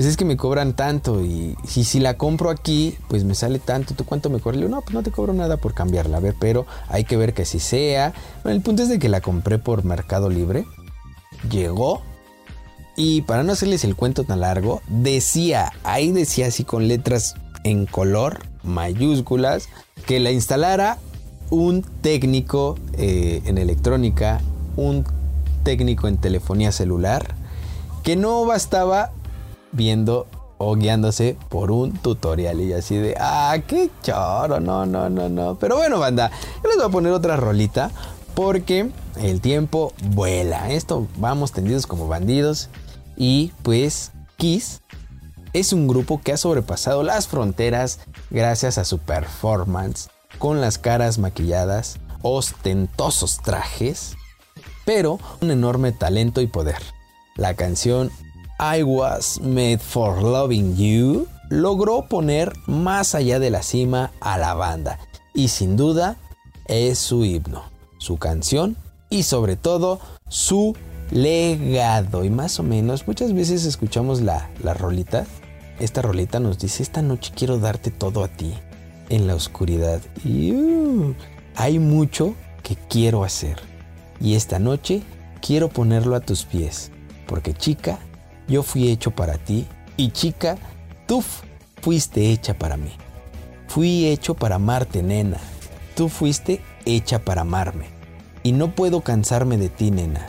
pues 0.00 0.08
es 0.08 0.16
que 0.16 0.24
me 0.24 0.38
cobran 0.38 0.72
tanto 0.72 1.22
y 1.22 1.54
si, 1.68 1.84
si 1.84 2.00
la 2.00 2.16
compro 2.16 2.48
aquí, 2.48 2.96
pues 3.08 3.24
me 3.24 3.34
sale 3.34 3.58
tanto, 3.58 3.92
¿tú 3.92 4.06
cuánto 4.06 4.30
me 4.30 4.40
cobras? 4.40 4.58
No, 4.62 4.80
pues 4.80 4.94
no 4.94 5.02
te 5.02 5.10
cobro 5.10 5.34
nada 5.34 5.58
por 5.58 5.74
cambiarla, 5.74 6.16
a 6.16 6.20
ver, 6.20 6.34
pero 6.40 6.64
hay 6.88 7.04
que 7.04 7.18
ver 7.18 7.34
que 7.34 7.42
así 7.42 7.58
sea. 7.60 8.14
Bueno, 8.42 8.56
el 8.56 8.62
punto 8.62 8.82
es 8.82 8.88
de 8.88 8.98
que 8.98 9.10
la 9.10 9.20
compré 9.20 9.58
por 9.58 9.84
Mercado 9.84 10.30
Libre, 10.30 10.64
llegó 11.50 12.00
y 12.96 13.20
para 13.20 13.42
no 13.42 13.52
hacerles 13.52 13.84
el 13.84 13.94
cuento 13.94 14.24
tan 14.24 14.40
largo, 14.40 14.80
decía, 14.88 15.70
ahí 15.84 16.12
decía 16.12 16.46
así 16.46 16.64
con 16.64 16.88
letras 16.88 17.34
en 17.62 17.84
color, 17.84 18.38
mayúsculas, 18.62 19.68
que 20.06 20.18
la 20.18 20.30
instalara 20.30 20.96
un 21.50 21.82
técnico 21.82 22.78
eh, 22.94 23.42
en 23.44 23.58
electrónica, 23.58 24.40
un 24.76 25.04
técnico 25.62 26.08
en 26.08 26.16
telefonía 26.16 26.72
celular, 26.72 27.34
que 28.02 28.16
no 28.16 28.46
bastaba 28.46 29.12
viendo 29.72 30.26
o 30.58 30.76
guiándose 30.76 31.38
por 31.48 31.70
un 31.70 31.92
tutorial 31.92 32.60
y 32.60 32.72
así 32.74 32.96
de, 32.96 33.16
ah, 33.18 33.56
qué 33.66 33.90
choro, 34.02 34.60
no, 34.60 34.84
no, 34.84 35.08
no, 35.08 35.28
no. 35.28 35.56
Pero 35.58 35.76
bueno, 35.76 35.98
banda, 35.98 36.30
yo 36.62 36.68
les 36.68 36.76
voy 36.76 36.86
a 36.86 36.90
poner 36.90 37.12
otra 37.12 37.36
rolita 37.36 37.90
porque 38.34 38.90
el 39.18 39.40
tiempo 39.40 39.92
vuela. 40.10 40.70
Esto 40.70 41.08
vamos 41.16 41.52
tendidos 41.52 41.86
como 41.86 42.08
bandidos 42.08 42.68
y 43.16 43.52
pues 43.62 44.12
Kiss 44.36 44.82
es 45.52 45.72
un 45.72 45.88
grupo 45.88 46.20
que 46.22 46.32
ha 46.32 46.36
sobrepasado 46.36 47.02
las 47.02 47.26
fronteras 47.26 48.00
gracias 48.30 48.78
a 48.78 48.84
su 48.84 48.98
performance 48.98 50.10
con 50.38 50.60
las 50.60 50.78
caras 50.78 51.18
maquilladas, 51.18 51.98
ostentosos 52.22 53.38
trajes, 53.42 54.14
pero 54.84 55.18
un 55.40 55.50
enorme 55.50 55.92
talento 55.92 56.40
y 56.40 56.46
poder. 56.46 56.78
La 57.36 57.54
canción 57.54 58.10
I 58.62 58.82
Was 58.82 59.40
Made 59.40 59.78
for 59.78 60.22
Loving 60.22 60.76
You 60.76 61.26
logró 61.48 62.02
poner 62.02 62.52
más 62.66 63.14
allá 63.14 63.38
de 63.38 63.48
la 63.48 63.62
cima 63.62 64.12
a 64.20 64.36
la 64.36 64.52
banda 64.52 64.98
y 65.32 65.48
sin 65.48 65.78
duda 65.78 66.18
es 66.66 66.98
su 66.98 67.24
himno, 67.24 67.62
su 67.96 68.18
canción 68.18 68.76
y 69.08 69.22
sobre 69.22 69.56
todo 69.56 69.98
su 70.28 70.76
legado. 71.10 72.22
Y 72.22 72.28
más 72.28 72.60
o 72.60 72.62
menos 72.62 73.06
muchas 73.06 73.32
veces 73.32 73.64
escuchamos 73.64 74.20
la, 74.20 74.50
la 74.62 74.74
rolita. 74.74 75.24
Esta 75.78 76.02
rolita 76.02 76.38
nos 76.38 76.58
dice, 76.58 76.82
esta 76.82 77.00
noche 77.00 77.32
quiero 77.34 77.58
darte 77.58 77.90
todo 77.90 78.22
a 78.22 78.28
ti 78.28 78.52
en 79.08 79.26
la 79.26 79.36
oscuridad. 79.36 80.02
Y 80.22 80.52
uh, 80.52 81.14
hay 81.56 81.78
mucho 81.78 82.34
que 82.62 82.76
quiero 82.76 83.24
hacer. 83.24 83.56
Y 84.20 84.34
esta 84.34 84.58
noche 84.58 85.02
quiero 85.40 85.70
ponerlo 85.70 86.14
a 86.14 86.20
tus 86.20 86.44
pies. 86.44 86.90
Porque 87.26 87.54
chica, 87.54 88.00
yo 88.50 88.62
fui 88.64 88.90
hecho 88.90 89.12
para 89.12 89.38
ti 89.38 89.66
y 89.96 90.10
chica, 90.10 90.58
tú 91.06 91.24
fuiste 91.80 92.30
hecha 92.30 92.54
para 92.54 92.76
mí. 92.76 92.90
Fui 93.68 94.06
hecho 94.06 94.34
para 94.34 94.56
amarte, 94.56 95.02
nena. 95.02 95.38
Tú 95.94 96.08
fuiste 96.08 96.60
hecha 96.84 97.20
para 97.20 97.42
amarme. 97.42 97.86
Y 98.42 98.52
no 98.52 98.74
puedo 98.74 99.02
cansarme 99.02 99.56
de 99.56 99.68
ti, 99.68 99.92
nena. 99.92 100.28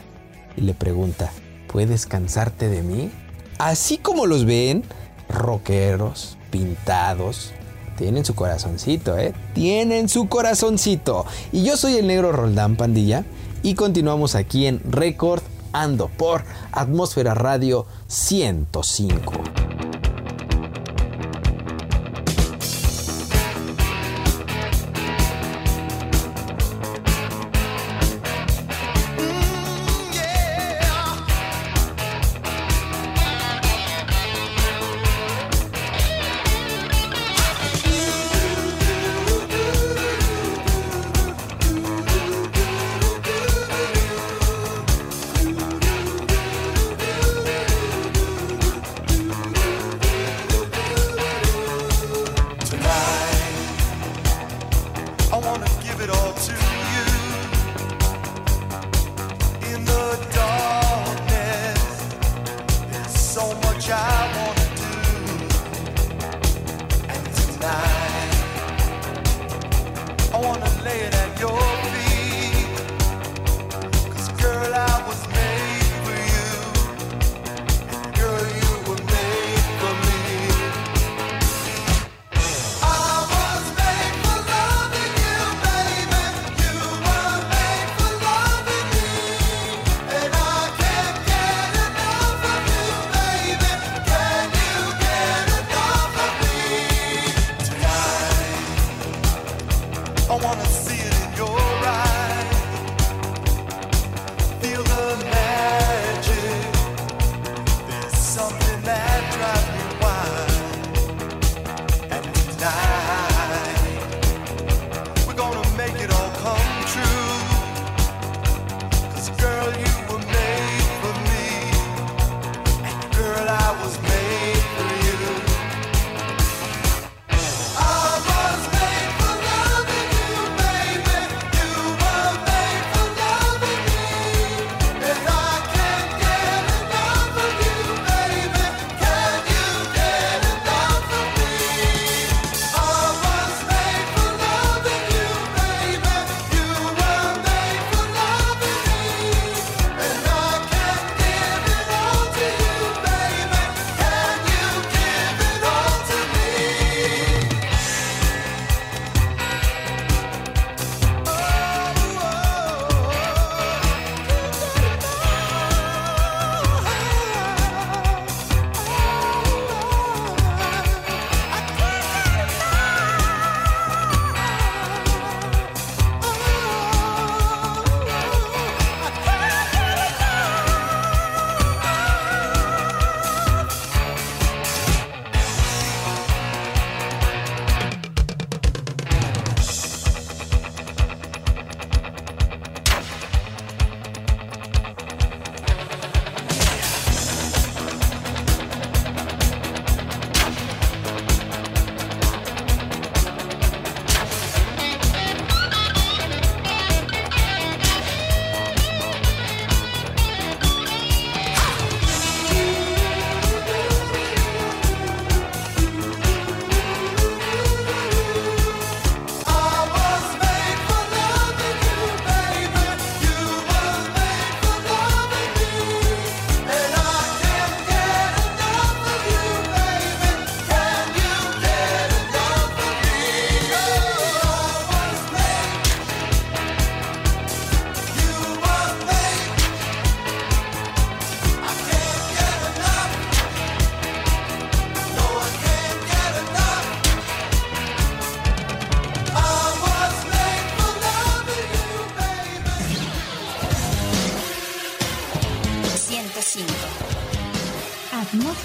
Y 0.56 0.62
le 0.62 0.76
pregunta, 0.76 1.32
¿puedes 1.68 2.06
cansarte 2.06 2.70
de 2.70 2.84
mí? 2.84 3.10
Así 3.58 3.98
como 3.98 4.28
los 4.28 4.46
ven, 4.46 4.84
rockeros, 5.28 6.38
pintados, 6.52 7.54
tienen 7.98 8.26
su 8.26 8.36
corazoncito, 8.36 9.18
¿eh? 9.18 9.34
Tienen 9.54 10.10
su 10.10 10.28
corazoncito. 10.28 11.26
Y 11.52 11.64
yo 11.64 11.78
soy 11.78 11.96
el 11.96 12.08
negro 12.08 12.32
Roldán 12.32 12.76
Pandilla 12.76 13.26
y 13.64 13.74
continuamos 13.76 14.36
aquí 14.36 14.68
en 14.68 14.82
Record 14.84 15.42
Ando 15.74 16.08
por 16.10 16.44
Atmósfera 16.72 17.34
Radio 17.34 17.86
105. 18.08 19.71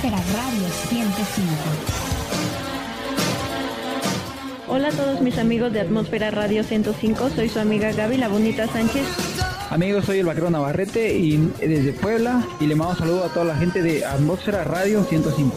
Atmósfera 0.06 0.40
Radio 0.40 0.68
105. 0.88 1.52
Hola 4.68 4.88
a 4.88 4.92
todos 4.92 5.20
mis 5.20 5.36
amigos 5.36 5.72
de 5.72 5.80
Atmósfera 5.80 6.30
Radio 6.30 6.62
105, 6.62 7.30
soy 7.34 7.48
su 7.48 7.58
amiga 7.58 7.90
Gaby 7.90 8.18
La 8.18 8.28
Bonita 8.28 8.68
Sánchez. 8.68 9.04
Amigos, 9.68 10.04
soy 10.04 10.20
el 10.20 10.26
vaquero 10.26 10.48
Navarrete 10.48 11.18
y 11.18 11.38
desde 11.60 11.92
Puebla 11.92 12.40
y 12.60 12.68
le 12.68 12.76
mando 12.76 12.92
un 12.92 12.98
saludo 12.98 13.24
a 13.24 13.28
toda 13.30 13.46
la 13.46 13.56
gente 13.56 13.82
de 13.82 14.04
Atmósfera 14.04 14.62
Radio 14.62 15.02
105. 15.02 15.56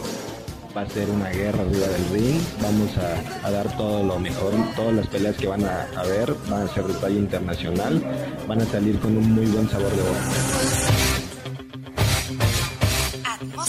Va 0.76 0.80
a 0.80 0.88
ser 0.88 1.08
una 1.10 1.28
guerra 1.28 1.62
arriba 1.62 1.86
del 1.86 2.08
ring, 2.12 2.40
vamos 2.60 2.90
a, 2.98 3.46
a 3.46 3.50
dar 3.52 3.76
todo 3.76 4.02
lo 4.02 4.18
mejor, 4.18 4.52
todas 4.74 4.94
las 4.94 5.06
peleas 5.06 5.36
que 5.36 5.46
van 5.46 5.64
a 5.64 5.86
haber 5.96 6.34
van 6.48 6.62
a 6.62 6.74
ser 6.74 6.84
de 6.84 6.94
talla 6.94 7.18
internacional, 7.18 8.02
van 8.48 8.60
a 8.60 8.64
salir 8.64 8.98
con 8.98 9.16
un 9.16 9.32
muy 9.32 9.46
buen 9.46 9.68
sabor 9.68 9.90
de 9.90 10.02
boca. 10.02 10.59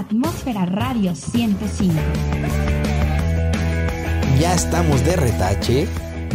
Atmósfera 0.00 0.64
Radio 0.64 1.14
105. 1.14 1.92
Ya 4.40 4.54
estamos 4.54 5.04
de 5.04 5.14
retache. 5.14 5.86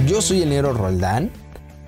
Yo 0.06 0.22
soy 0.22 0.44
el 0.44 0.50
Nero 0.50 0.72
Roldán. 0.72 1.32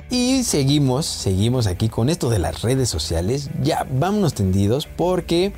Y 0.10 0.44
seguimos, 0.44 1.06
seguimos 1.06 1.68
aquí 1.68 1.88
con 1.88 2.10
esto 2.10 2.32
de 2.32 2.40
las 2.40 2.64
redes 2.64 2.90
sociales. 2.90 3.52
Ya 3.62 3.86
vámonos 3.92 4.34
tendidos 4.34 4.88
porque 4.88 5.54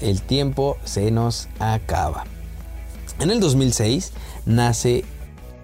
el 0.00 0.22
tiempo 0.22 0.76
se 0.82 1.12
nos 1.12 1.46
acaba. 1.60 2.24
En 3.20 3.30
el 3.30 3.38
2006 3.38 4.10
nace 4.46 5.04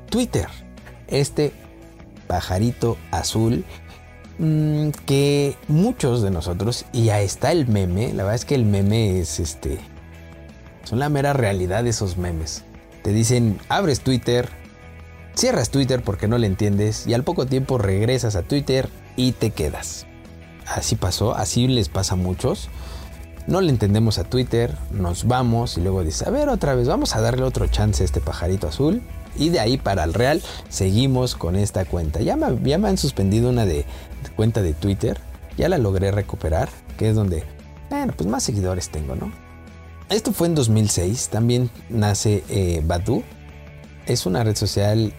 Twitter. 0.09 0.47
Este 1.09 1.53
pajarito 2.28 2.97
azul 3.11 3.64
mm, 4.41 4.91
que 5.07 5.57
muchos 5.68 6.22
de 6.22 6.30
nosotros, 6.30 6.84
y 6.93 7.05
ya 7.05 7.20
está 7.20 7.53
el 7.53 7.68
meme, 7.68 8.09
la 8.09 8.24
verdad 8.24 8.34
es 8.34 8.45
que 8.45 8.57
el 8.57 8.64
meme 8.64 9.20
es 9.20 9.38
este... 9.38 9.78
Son 10.84 10.99
la 10.99 11.09
mera 11.09 11.32
realidad 11.32 11.84
de 11.84 11.91
esos 11.91 12.16
memes. 12.16 12.64
Te 13.03 13.12
dicen, 13.12 13.61
abres 13.68 14.01
Twitter, 14.01 14.49
cierras 15.36 15.70
Twitter 15.70 16.03
porque 16.03 16.26
no 16.26 16.36
le 16.38 16.47
entiendes 16.47 17.07
y 17.07 17.14
al 17.14 17.22
poco 17.22 17.47
tiempo 17.47 17.78
regresas 17.78 18.34
a 18.34 18.43
Twitter 18.43 18.88
y 19.16 19.32
te 19.32 19.51
quedas. 19.51 20.07
Así 20.66 20.97
pasó, 20.97 21.34
así 21.34 21.68
les 21.68 21.88
pasa 21.88 22.14
a 22.14 22.16
muchos. 22.16 22.68
No 23.47 23.61
le 23.61 23.70
entendemos 23.70 24.18
a 24.18 24.24
Twitter, 24.24 24.76
nos 24.91 25.26
vamos 25.26 25.76
y 25.76 25.80
luego 25.80 26.05
dice, 26.05 26.28
a 26.28 26.30
ver 26.30 26.49
otra 26.49 26.74
vez, 26.74 26.88
vamos 26.88 27.16
a 27.16 27.20
darle 27.20 27.43
otro 27.43 27.66
chance 27.66 28.03
a 28.03 28.07
este 28.07 28.20
pajarito 28.20 28.68
azul. 28.68 29.03
Y 29.37 29.51
de 29.51 29.61
ahí 29.61 29.78
para 29.78 30.05
el 30.05 30.14
Real 30.14 30.43
seguimos 30.68 31.35
con 31.35 31.57
esta 31.57 31.85
cuenta. 31.85 32.20
Ya 32.20 32.37
me, 32.37 32.59
ya 32.68 32.78
me 32.78 32.89
han 32.89 32.99
suspendido 32.99 33.51
una 33.51 33.64
de, 33.64 33.85
cuenta 34.37 34.62
de 34.62 34.74
Twitter, 34.74 35.18
ya 35.57 35.68
la 35.68 35.78
logré 35.78 36.11
recuperar, 36.11 36.68
que 36.97 37.09
es 37.09 37.14
donde, 37.14 37.45
bueno, 37.89 38.12
pues 38.16 38.28
más 38.28 38.43
seguidores 38.43 38.91
tengo, 38.91 39.14
¿no? 39.14 39.33
Esto 40.09 40.33
fue 40.33 40.49
en 40.49 40.55
2006, 40.57 41.28
también 41.28 41.70
nace 41.89 42.43
eh, 42.49 42.83
Badu. 42.85 43.22
Es 44.07 44.26
una 44.26 44.43
red 44.43 44.57
social 44.57 45.14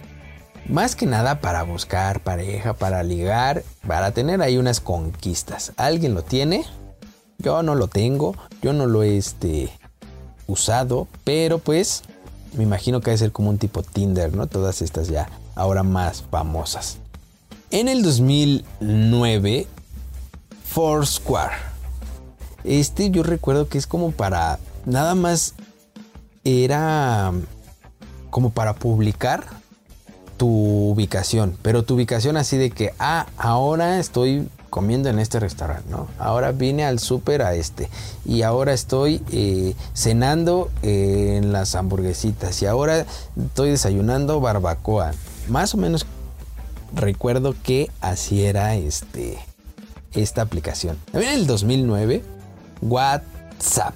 más 0.67 0.95
que 0.95 1.05
nada 1.05 1.39
para 1.39 1.63
buscar 1.63 2.21
pareja, 2.21 2.73
para 2.73 3.03
ligar, 3.03 3.63
para 3.87 4.11
tener 4.11 4.41
ahí 4.41 4.57
unas 4.57 4.79
conquistas. 4.79 5.73
¿Alguien 5.77 6.13
lo 6.13 6.23
tiene? 6.23 6.65
Yo 7.37 7.63
no 7.63 7.75
lo 7.75 7.87
tengo, 7.87 8.35
yo 8.61 8.73
no 8.73 8.85
lo 8.85 9.03
he 9.03 9.17
este, 9.17 9.69
usado, 10.47 11.07
pero 11.23 11.59
pues 11.59 12.03
me 12.53 12.63
imagino 12.63 13.01
que 13.01 13.11
debe 13.11 13.17
ser 13.17 13.31
como 13.31 13.49
un 13.49 13.57
tipo 13.57 13.83
Tinder, 13.83 14.33
¿no? 14.33 14.47
Todas 14.47 14.81
estas 14.81 15.07
ya 15.07 15.29
ahora 15.55 15.83
más 15.83 16.23
famosas. 16.29 16.97
En 17.69 17.87
el 17.87 18.03
2009, 18.03 19.67
Foursquare. 20.65 21.55
Este 22.63 23.09
yo 23.09 23.23
recuerdo 23.23 23.67
que 23.67 23.77
es 23.77 23.87
como 23.87 24.11
para 24.11 24.59
nada 24.85 25.15
más 25.15 25.55
era 26.43 27.31
como 28.29 28.51
para 28.51 28.73
publicar 28.73 29.45
tu 30.37 30.47
ubicación, 30.47 31.57
pero 31.61 31.83
tu 31.83 31.95
ubicación 31.95 32.35
así 32.35 32.57
de 32.57 32.71
que, 32.71 32.93
ah, 32.97 33.27
ahora 33.37 33.99
estoy 33.99 34.47
comiendo 34.71 35.09
en 35.09 35.19
este 35.19 35.39
restaurante, 35.39 35.87
¿no? 35.91 36.07
Ahora 36.17 36.51
vine 36.51 36.85
al 36.85 36.97
súper 36.97 37.43
a 37.43 37.53
este 37.53 37.89
y 38.25 38.41
ahora 38.41 38.73
estoy 38.73 39.21
eh, 39.31 39.75
cenando 39.93 40.71
eh, 40.81 41.35
en 41.37 41.53
las 41.53 41.75
hamburguesitas 41.75 42.59
y 42.63 42.65
ahora 42.65 43.05
estoy 43.37 43.69
desayunando 43.69 44.41
barbacoa. 44.41 45.11
Más 45.47 45.75
o 45.75 45.77
menos 45.77 46.07
recuerdo 46.95 47.53
que 47.61 47.91
así 47.99 48.45
era 48.45 48.75
este, 48.75 49.37
esta 50.13 50.41
aplicación. 50.41 50.97
También 51.11 51.33
en 51.33 51.39
el 51.41 51.47
2009, 51.47 52.23
WhatsApp 52.81 53.93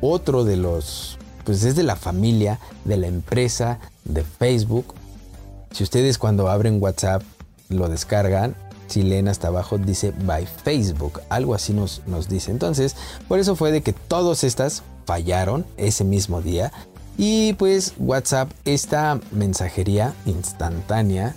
otro 0.00 0.44
de 0.44 0.56
los, 0.56 1.18
pues 1.44 1.64
es 1.64 1.76
de 1.76 1.82
la 1.82 1.96
familia, 1.96 2.58
de 2.84 2.96
la 2.96 3.06
empresa, 3.06 3.78
de 4.04 4.24
Facebook. 4.24 4.94
Si 5.72 5.82
ustedes 5.82 6.18
cuando 6.18 6.48
abren 6.48 6.82
WhatsApp 6.82 7.22
lo 7.68 7.88
descargan, 7.88 8.54
leen 8.96 9.28
hasta 9.28 9.48
abajo 9.48 9.78
dice 9.78 10.12
by 10.24 10.46
Facebook, 10.46 11.20
algo 11.28 11.54
así 11.54 11.72
nos, 11.72 12.02
nos 12.06 12.28
dice. 12.28 12.50
Entonces, 12.50 12.96
por 13.28 13.38
eso 13.38 13.56
fue 13.56 13.72
de 13.72 13.82
que 13.82 13.92
todas 13.92 14.44
estas 14.44 14.82
fallaron 15.06 15.64
ese 15.76 16.04
mismo 16.04 16.42
día. 16.42 16.72
Y 17.16 17.52
pues 17.54 17.94
WhatsApp, 17.98 18.50
esta 18.64 19.20
mensajería 19.30 20.14
instantánea, 20.26 21.34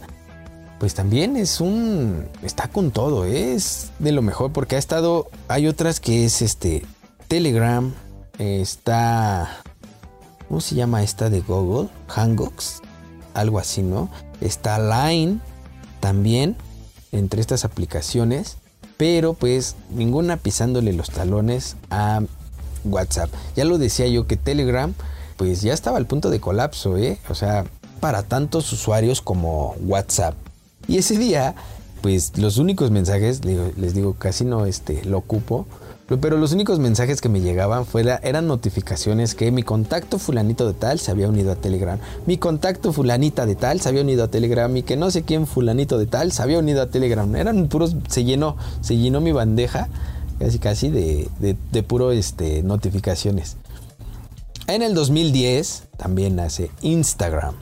pues 0.80 0.93
también 0.93 1.38
es 1.38 1.62
un... 1.62 2.26
está 2.41 2.68
con 2.68 2.91
todo, 2.91 3.26
es 3.26 3.91
de 3.99 4.12
lo 4.12 4.22
mejor 4.22 4.51
porque 4.51 4.76
ha 4.76 4.80
estado... 4.80 5.30
Hay 5.47 5.68
otras 5.68 5.99
que 5.99 6.26
es 6.26 6.41
este 6.41 6.86
Telegram, 7.28 7.93
está... 8.38 9.62
¿Cómo 10.47 10.62
se 10.62 10.76
llama 10.76 11.04
esta 11.04 11.30
de 11.30 11.41
Google? 11.41 11.89
Hangouts. 12.08 12.82
Algo 13.34 13.60
así, 13.60 13.82
¿no? 13.82 14.10
Está 14.39 14.78
Line 14.78 15.39
también 15.99 16.56
entre 17.14 17.39
estas 17.39 17.64
aplicaciones. 17.64 18.57
Pero 18.97 19.34
pues 19.34 19.78
ninguna 19.89 20.36
pisándole 20.36 20.91
los 20.91 21.09
talones 21.09 21.78
a 21.89 22.22
WhatsApp. 22.84 23.30
Ya 23.55 23.64
lo 23.64 23.78
decía 23.78 24.07
yo 24.07 24.28
que 24.28 24.36
Telegram 24.36 24.93
pues 25.38 25.61
ya 25.61 25.74
estaba 25.74 25.97
al 25.97 26.05
punto 26.05 26.30
de 26.30 26.39
colapso, 26.39 26.97
¿eh? 26.97 27.18
O 27.30 27.36
sea, 27.36 27.66
para 27.99 28.24
tantos 28.24 28.72
usuarios 28.72 29.22
como 29.22 29.76
WhatsApp. 29.86 30.36
Y 30.88 30.97
ese 30.97 31.18
día, 31.18 31.55
pues 32.01 32.38
los 32.38 32.57
únicos 32.57 32.91
mensajes, 32.91 33.43
les 33.45 33.93
digo, 33.93 34.16
casi 34.16 34.45
no 34.45 34.66
este, 34.66 35.03
lo 35.05 35.18
ocupo. 35.18 35.66
Pero 36.20 36.38
los 36.38 36.51
únicos 36.53 36.80
mensajes 36.80 37.22
que 37.22 37.30
me 37.30 37.41
llegaban 37.41 37.86
eran 38.24 38.47
notificaciones 38.47 39.36
que 39.36 39.51
mi 39.51 39.64
contacto 39.64 40.20
fulanito 40.20 40.68
de 40.68 40.74
tal 40.74 40.99
se 40.99 41.11
había 41.11 41.28
unido 41.28 41.51
a 41.51 41.55
Telegram. 41.55 41.99
Mi 42.26 42.38
contacto 42.38 42.93
fulanita 42.93 43.45
de 43.45 43.55
tal 43.55 43.82
se 43.82 43.89
había 43.89 44.01
unido 44.01 44.24
a 44.24 44.28
Telegram. 44.28 44.76
Y 44.76 44.84
que 44.84 44.97
no 44.97 45.11
sé 45.11 45.24
quién 45.24 45.47
fulanito 45.47 45.97
de 45.97 46.05
tal 46.05 46.32
se 46.32 46.41
había 46.41 46.59
unido 46.59 46.82
a 46.82 46.88
Telegram. 46.88 47.36
Eran 47.36 47.68
puros, 47.68 47.95
se 48.07 48.24
llenó, 48.24 48.57
se 48.82 48.97
llenó 48.97 49.22
mi 49.22 49.32
bandeja 49.32 49.89
casi 50.39 50.59
casi 50.59 50.89
de, 50.89 51.30
de, 51.39 51.55
de 51.72 51.84
puro 51.84 52.11
este, 52.11 52.64
notificaciones. 52.64 53.57
En 54.68 54.82
el 54.82 54.93
2010 54.93 55.84
también 55.97 56.36
nace 56.36 56.72
Instagram. 56.82 57.55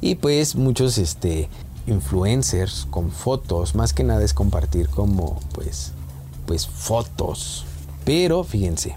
Y 0.00 0.16
pues 0.16 0.56
muchos 0.56 0.98
este, 0.98 1.48
influencers 1.86 2.86
con 2.90 3.10
fotos, 3.10 3.74
más 3.74 3.92
que 3.92 4.04
nada 4.04 4.24
es 4.24 4.34
compartir 4.34 4.88
como 4.88 5.40
pues 5.52 5.92
pues 6.46 6.66
fotos. 6.66 7.64
Pero 8.04 8.44
fíjense, 8.44 8.94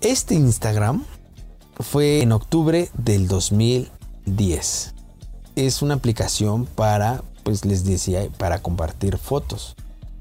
este 0.00 0.34
Instagram 0.34 1.04
fue 1.80 2.22
en 2.22 2.32
octubre 2.32 2.88
del 2.96 3.28
2010. 3.28 4.94
Es 5.56 5.82
una 5.82 5.94
aplicación 5.94 6.66
para, 6.66 7.22
pues 7.42 7.64
les 7.64 7.84
decía, 7.84 8.28
para 8.38 8.60
compartir 8.62 9.18
fotos. 9.18 9.76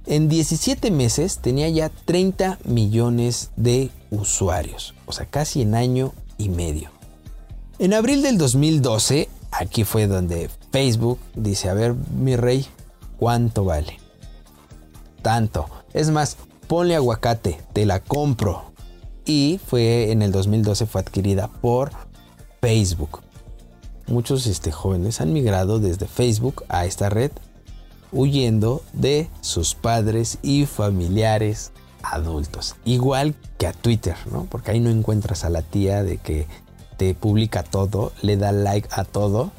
En 0.07 0.29
17 0.29 0.91
meses 0.91 1.39
tenía 1.39 1.67
ya 1.69 1.89
30 1.89 2.59
millones 2.65 3.51
de 3.55 3.89
usuarios, 4.11 4.93
o 5.07 5.11
sea, 5.11 5.25
casi 5.25 5.63
en 5.63 5.73
año 5.73 6.13
y 6.37 6.49
medio. 6.49 6.91
En 7.79 7.93
abril 7.93 8.21
del 8.21 8.37
2012, 8.37 9.29
aquí 9.51 9.83
fue 9.83 10.07
donde 10.07 10.49
Facebook 10.71 11.19
dice, 11.35 11.69
a 11.69 11.73
ver, 11.73 11.93
mi 11.93 12.35
rey, 12.35 12.65
¿cuánto 13.17 13.65
vale? 13.65 13.99
Tanto. 15.21 15.65
Es 15.95 16.09
más, 16.09 16.35
ponle 16.67 16.93
aguacate, 16.93 17.57
te 17.71 17.85
la 17.85 18.01
compro. 18.01 18.73
Y 19.25 19.61
fue 19.65 20.11
en 20.11 20.21
el 20.21 20.33
2012 20.33 20.87
fue 20.87 20.99
adquirida 20.99 21.47
por 21.47 21.91
Facebook. 22.59 23.21
Muchos 24.05 24.45
este, 24.45 24.73
jóvenes 24.73 25.21
han 25.21 25.31
migrado 25.31 25.79
desde 25.79 26.05
Facebook 26.05 26.65
a 26.67 26.85
esta 26.85 27.09
red 27.09 27.31
huyendo 28.11 28.83
de 28.91 29.29
sus 29.39 29.73
padres 29.73 30.37
y 30.41 30.65
familiares 30.65 31.71
adultos. 32.03 32.75
Igual 32.83 33.33
que 33.57 33.65
a 33.65 33.71
Twitter, 33.71 34.17
¿no? 34.29 34.47
Porque 34.51 34.71
ahí 34.71 34.81
no 34.81 34.89
encuentras 34.89 35.45
a 35.45 35.49
la 35.49 35.61
tía 35.61 36.03
de 36.03 36.17
que 36.17 36.45
te 36.97 37.13
publica 37.13 37.63
todo, 37.63 38.11
le 38.21 38.35
da 38.35 38.51
like 38.51 38.89
a 38.91 39.05
todo. 39.05 39.51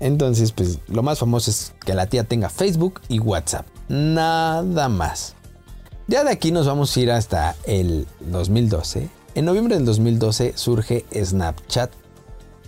Entonces, 0.00 0.50
pues 0.50 0.80
lo 0.88 1.04
más 1.04 1.20
famoso 1.20 1.52
es 1.52 1.72
que 1.86 1.94
la 1.94 2.08
tía 2.08 2.24
tenga 2.24 2.50
Facebook 2.50 3.00
y 3.08 3.20
WhatsApp. 3.20 3.66
Nada 3.88 4.88
más. 4.88 5.36
Ya 6.06 6.22
de 6.22 6.30
aquí 6.30 6.52
nos 6.52 6.66
vamos 6.66 6.94
a 6.94 7.00
ir 7.00 7.10
hasta 7.10 7.56
el 7.64 8.06
2012. 8.20 9.08
En 9.34 9.44
noviembre 9.46 9.76
del 9.76 9.86
2012 9.86 10.52
surge 10.54 11.06
Snapchat. 11.14 11.90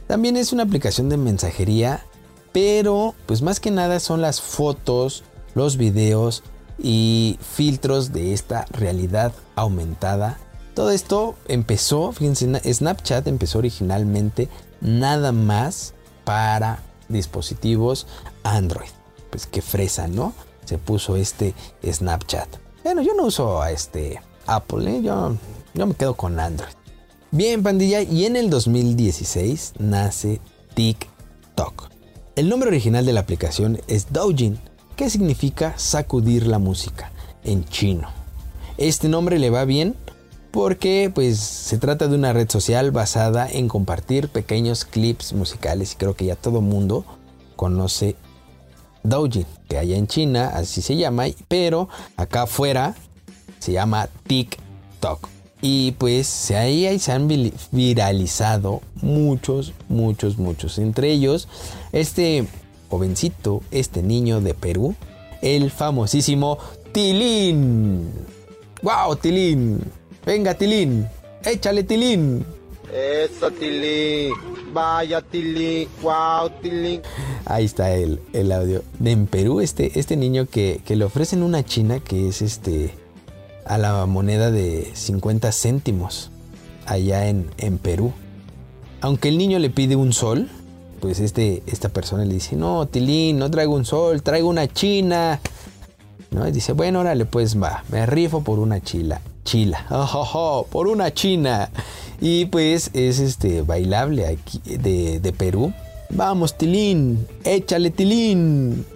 También 0.07 0.39
es 0.39 0.55
una 0.55 0.63
aplicación 0.63 1.11
de 1.11 1.19
mensajería, 1.19 2.07
pero 2.53 3.15
pues 3.27 3.43
más 3.43 3.61
que 3.61 3.71
nada 3.71 4.01
son 4.01 4.23
las 4.23 4.41
fotos, 4.41 5.23
los 5.55 5.77
videos 5.77 6.45
y 6.79 7.39
filtros 7.43 8.15
de 8.15 8.33
esta 8.33 8.65
realidad 8.71 9.33
aumentada. 9.55 10.39
Todo 10.73 10.91
esto 10.91 11.35
empezó, 11.47 12.13
fíjense, 12.13 12.47
Snapchat 12.73 13.27
empezó 13.27 13.59
originalmente 13.59 14.49
nada 14.81 15.33
más 15.33 15.93
para 16.25 16.83
dispositivos 17.11 18.07
Android. 18.45 18.91
Pues 19.29 19.47
qué 19.47 19.61
fresa, 19.61 20.09
¿no? 20.09 20.33
Se 20.65 20.79
puso 20.79 21.17
este 21.17 21.55
Snapchat. 21.85 22.66
Bueno, 22.87 23.03
yo 23.03 23.15
no 23.15 23.25
uso 23.25 23.61
a 23.61 23.73
este 23.73 24.21
Apple, 24.47 24.89
¿eh? 24.89 25.03
yo, 25.03 25.37
yo 25.75 25.87
me 25.89 25.95
quedo 25.95 26.15
con 26.15 26.39
Android. 26.39 26.71
Bien, 27.33 27.65
pandilla, 27.65 28.01
y 28.03 28.27
en 28.27 28.37
el 28.37 28.49
2016 28.49 29.73
nace 29.81 30.41
TikTok. 30.75 31.89
El 32.37 32.49
nombre 32.49 32.69
original 32.69 33.05
de 33.05 33.13
la 33.13 33.19
aplicación 33.19 33.81
es 33.89 34.13
Doujin, 34.13 34.61
que 34.95 35.11
significa 35.11 35.77
sacudir 35.77 36.47
la 36.47 36.61
música 36.61 37.11
en 37.43 37.65
chino. 37.65 38.09
Este 38.79 39.09
nombre 39.09 39.41
le 39.41 39.51
va 39.51 39.65
bien 39.65 39.97
porque 40.53 41.11
pues 41.13 41.41
se 41.41 41.79
trata 41.79 42.07
de 42.07 42.15
una 42.15 42.33
red 42.35 42.49
social 42.49 42.93
basada 42.93 43.51
en 43.51 43.67
compartir 43.67 44.29
pequeños 44.29 44.85
clips 44.85 45.33
musicales 45.33 45.95
y 45.95 45.97
creo 45.97 46.15
que 46.15 46.27
ya 46.27 46.37
todo 46.37 46.61
mundo 46.61 47.05
conoce 47.57 48.15
Doujin, 49.09 49.47
que 49.69 49.79
allá 49.79 49.97
en 49.97 50.07
China 50.07 50.53
así 50.55 50.83
se 50.83 50.97
llama, 50.97 51.25
pero 51.49 51.89
acá 52.17 52.43
afuera 52.43 52.95
se 53.59 53.73
llama 53.73 54.09
TikTok. 54.27 55.29
Y 55.63 55.93
pues 55.93 56.51
ahí 56.51 56.99
se 56.99 57.13
han 57.13 57.29
viralizado 57.73 58.83
muchos, 59.01 59.73
muchos, 59.89 60.39
muchos. 60.39 60.79
Entre 60.79 61.11
ellos, 61.11 61.49
este 61.93 62.47
jovencito, 62.89 63.63
este 63.71 64.03
niño 64.03 64.41
de 64.41 64.55
Perú, 64.55 64.95
el 65.43 65.71
famosísimo 65.71 66.59
Tilín. 66.93 68.11
¡Wow, 68.83 69.17
Tilín! 69.17 69.81
Venga, 70.25 70.55
Tilín, 70.55 71.09
échale, 71.45 71.85
Tilín. 71.85 72.45
Eso, 72.93 73.51
Tilín. 73.51 74.33
Vaya, 74.73 75.21
Tilín. 75.23 75.89
Wow, 76.03 76.51
Tilín. 76.63 77.03
Ahí 77.45 77.65
está 77.65 77.93
el, 77.95 78.21
el 78.33 78.53
audio. 78.53 78.83
En 79.05 79.27
Perú, 79.27 79.61
este, 79.61 79.99
este 79.99 80.17
niño 80.17 80.47
que, 80.47 80.81
que 80.85 80.97
le 80.97 81.05
ofrecen 81.05 81.43
una 81.43 81.65
china 81.65 82.01
que 82.01 82.29
es 82.29 82.43
este 82.43 82.95
a 83.65 83.79
la 83.79 84.07
moneda 84.07 84.51
de 84.51 84.93
50 84.95 85.51
céntimos 85.51 86.31
allá 86.87 87.29
en, 87.29 87.51
en 87.59 87.79
Perú. 87.79 88.13
Aunque 89.01 89.29
el 89.29 89.39
niño 89.39 89.59
le 89.59 89.71
pide 89.71 89.97
un 89.97 90.13
sol, 90.13 90.49
pues 91.01 91.21
este, 91.21 91.63
esta 91.67 91.89
persona 91.89 92.25
le 92.25 92.35
dice, 92.35 92.57
no, 92.57 92.87
Tilín, 92.87 93.39
no 93.39 93.51
traigo 93.51 93.75
un 93.75 93.85
sol, 93.85 94.23
traigo 94.23 94.49
una 94.49 94.69
china. 94.69 95.41
¿No? 96.31 96.45
Dice, 96.51 96.73
bueno, 96.73 97.01
órale, 97.01 97.25
pues 97.25 97.61
va, 97.61 97.85
me 97.89 98.07
rifo 98.07 98.43
por 98.43 98.59
una 98.59 98.81
chila. 98.81 99.21
Chila, 99.45 99.87
oh, 99.91 100.67
por 100.71 100.89
una 100.89 101.13
china. 101.13 101.71
Y 102.21 102.47
pues 102.47 102.91
es 102.95 103.19
este 103.19 103.63
bailable 103.63 104.27
aquí 104.27 104.61
de, 104.65 105.21
de 105.21 105.33
Perú. 105.33 105.73
Vamos, 106.11 106.57
Tilín, 106.57 107.27
échale, 107.45 107.91
Tilín. 107.91 108.87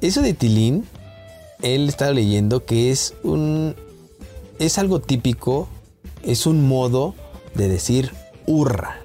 Eso 0.00 0.20
de 0.20 0.34
Tilín, 0.34 0.84
él 1.62 1.88
está 1.88 2.12
leyendo 2.12 2.64
que 2.64 2.90
es 2.90 3.14
un. 3.22 3.74
Es 4.58 4.78
algo 4.78 5.00
típico, 5.00 5.68
es 6.22 6.46
un 6.46 6.66
modo 6.66 7.14
de 7.54 7.68
decir 7.68 8.10
hurra. 8.46 8.98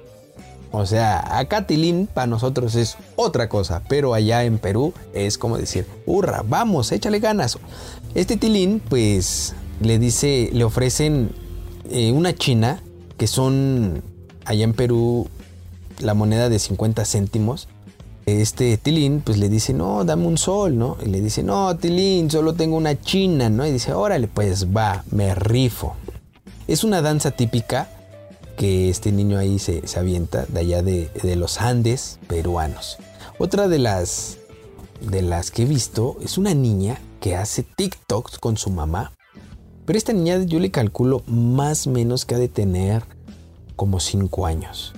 O 0.72 0.86
sea, 0.86 1.38
acá 1.38 1.66
Tilín 1.66 2.06
para 2.06 2.28
nosotros 2.28 2.76
es 2.76 2.96
otra 3.16 3.48
cosa, 3.48 3.82
pero 3.88 4.14
allá 4.14 4.44
en 4.44 4.58
Perú 4.58 4.92
es 5.14 5.36
como 5.36 5.58
decir, 5.58 5.86
hurra, 6.06 6.44
vamos, 6.46 6.92
échale 6.92 7.18
ganas. 7.18 7.58
Este 8.14 8.36
Tilín, 8.36 8.80
pues 8.88 9.54
le 9.80 9.98
dice, 9.98 10.50
le 10.52 10.62
ofrecen 10.62 11.32
eh, 11.90 12.12
una 12.12 12.34
china, 12.34 12.82
que 13.20 13.26
son 13.26 14.02
allá 14.46 14.64
en 14.64 14.72
Perú 14.72 15.28
la 15.98 16.14
moneda 16.14 16.48
de 16.48 16.58
50 16.58 17.04
céntimos. 17.04 17.68
Este 18.24 18.78
Tilín, 18.78 19.20
pues 19.20 19.36
le 19.36 19.50
dice, 19.50 19.74
no, 19.74 20.06
dame 20.06 20.26
un 20.26 20.38
sol, 20.38 20.78
¿no? 20.78 20.96
Y 21.04 21.10
le 21.10 21.20
dice, 21.20 21.42
no, 21.42 21.76
Tilín, 21.76 22.30
solo 22.30 22.54
tengo 22.54 22.78
una 22.78 22.98
china, 22.98 23.50
¿no? 23.50 23.66
Y 23.66 23.72
dice, 23.72 23.92
órale, 23.92 24.26
pues 24.26 24.74
va, 24.74 25.04
me 25.10 25.34
rifo. 25.34 25.96
Es 26.66 26.82
una 26.82 27.02
danza 27.02 27.32
típica 27.32 27.90
que 28.56 28.88
este 28.88 29.12
niño 29.12 29.36
ahí 29.36 29.58
se, 29.58 29.82
avienta 29.98 30.46
de 30.48 30.60
allá 30.60 30.82
de, 30.82 31.10
de, 31.22 31.36
los 31.36 31.60
Andes 31.60 32.18
peruanos. 32.26 32.96
Otra 33.38 33.68
de 33.68 33.80
las, 33.80 34.38
de 35.02 35.20
las 35.20 35.50
que 35.50 35.64
he 35.64 35.66
visto 35.66 36.16
es 36.24 36.38
una 36.38 36.54
niña 36.54 36.98
que 37.20 37.36
hace 37.36 37.64
TikToks 37.64 38.38
con 38.38 38.56
su 38.56 38.70
mamá. 38.70 39.12
Pero 39.90 39.98
esta 39.98 40.12
niña 40.12 40.44
yo 40.44 40.60
le 40.60 40.70
calculo 40.70 41.24
más 41.26 41.88
o 41.88 41.90
menos 41.90 42.24
que 42.24 42.36
ha 42.36 42.38
de 42.38 42.46
tener 42.46 43.02
como 43.74 43.98
5 43.98 44.46
años. 44.46 44.92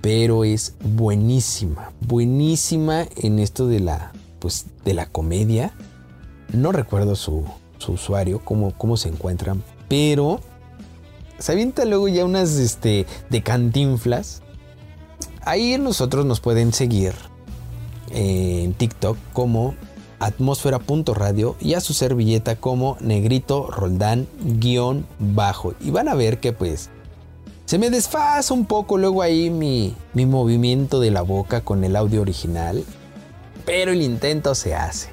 Pero 0.00 0.44
es 0.44 0.76
buenísima, 0.82 1.92
buenísima 2.00 3.06
en 3.16 3.38
esto 3.38 3.66
de 3.68 3.80
la, 3.80 4.12
pues, 4.38 4.64
de 4.82 4.94
la 4.94 5.04
comedia. 5.04 5.74
No 6.54 6.72
recuerdo 6.72 7.16
su, 7.16 7.44
su 7.76 7.92
usuario, 7.92 8.42
cómo, 8.42 8.72
cómo 8.78 8.96
se 8.96 9.10
encuentran, 9.10 9.62
pero 9.88 10.40
se 11.38 11.52
avienta 11.52 11.84
luego 11.84 12.08
ya 12.08 12.24
unas 12.24 12.52
este, 12.52 13.04
de 13.28 13.42
cantinflas. 13.42 14.40
Ahí 15.42 15.76
nosotros 15.76 16.24
nos 16.24 16.40
pueden 16.40 16.72
seguir 16.72 17.12
en 18.10 18.72
TikTok 18.72 19.18
como 19.34 19.74
atmósfera.radio 20.20 21.56
y 21.60 21.74
a 21.74 21.80
su 21.80 21.94
servilleta 21.94 22.56
como 22.56 22.96
negrito 23.00 23.70
roldán 23.70 24.26
guion 24.40 25.06
bajo. 25.18 25.74
Y 25.80 25.90
van 25.90 26.08
a 26.08 26.14
ver 26.14 26.38
que 26.38 26.52
pues 26.52 26.90
se 27.64 27.78
me 27.78 27.90
desfasa 27.90 28.54
un 28.54 28.64
poco 28.64 28.98
luego 28.98 29.22
ahí 29.22 29.50
mi, 29.50 29.94
mi 30.14 30.26
movimiento 30.26 31.00
de 31.00 31.10
la 31.10 31.22
boca 31.22 31.60
con 31.60 31.84
el 31.84 31.96
audio 31.96 32.22
original. 32.22 32.84
Pero 33.64 33.92
el 33.92 34.02
intento 34.02 34.54
se 34.54 34.74
hace. 34.74 35.10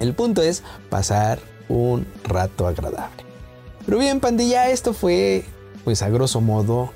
El 0.00 0.14
punto 0.14 0.42
es 0.42 0.62
pasar 0.90 1.38
un 1.68 2.06
rato 2.24 2.66
agradable. 2.66 3.24
Pero 3.86 3.98
bien, 3.98 4.20
pandilla, 4.20 4.70
esto 4.70 4.92
fue, 4.92 5.44
pues 5.84 6.02
a 6.02 6.08
grosso 6.08 6.40
modo, 6.40 6.90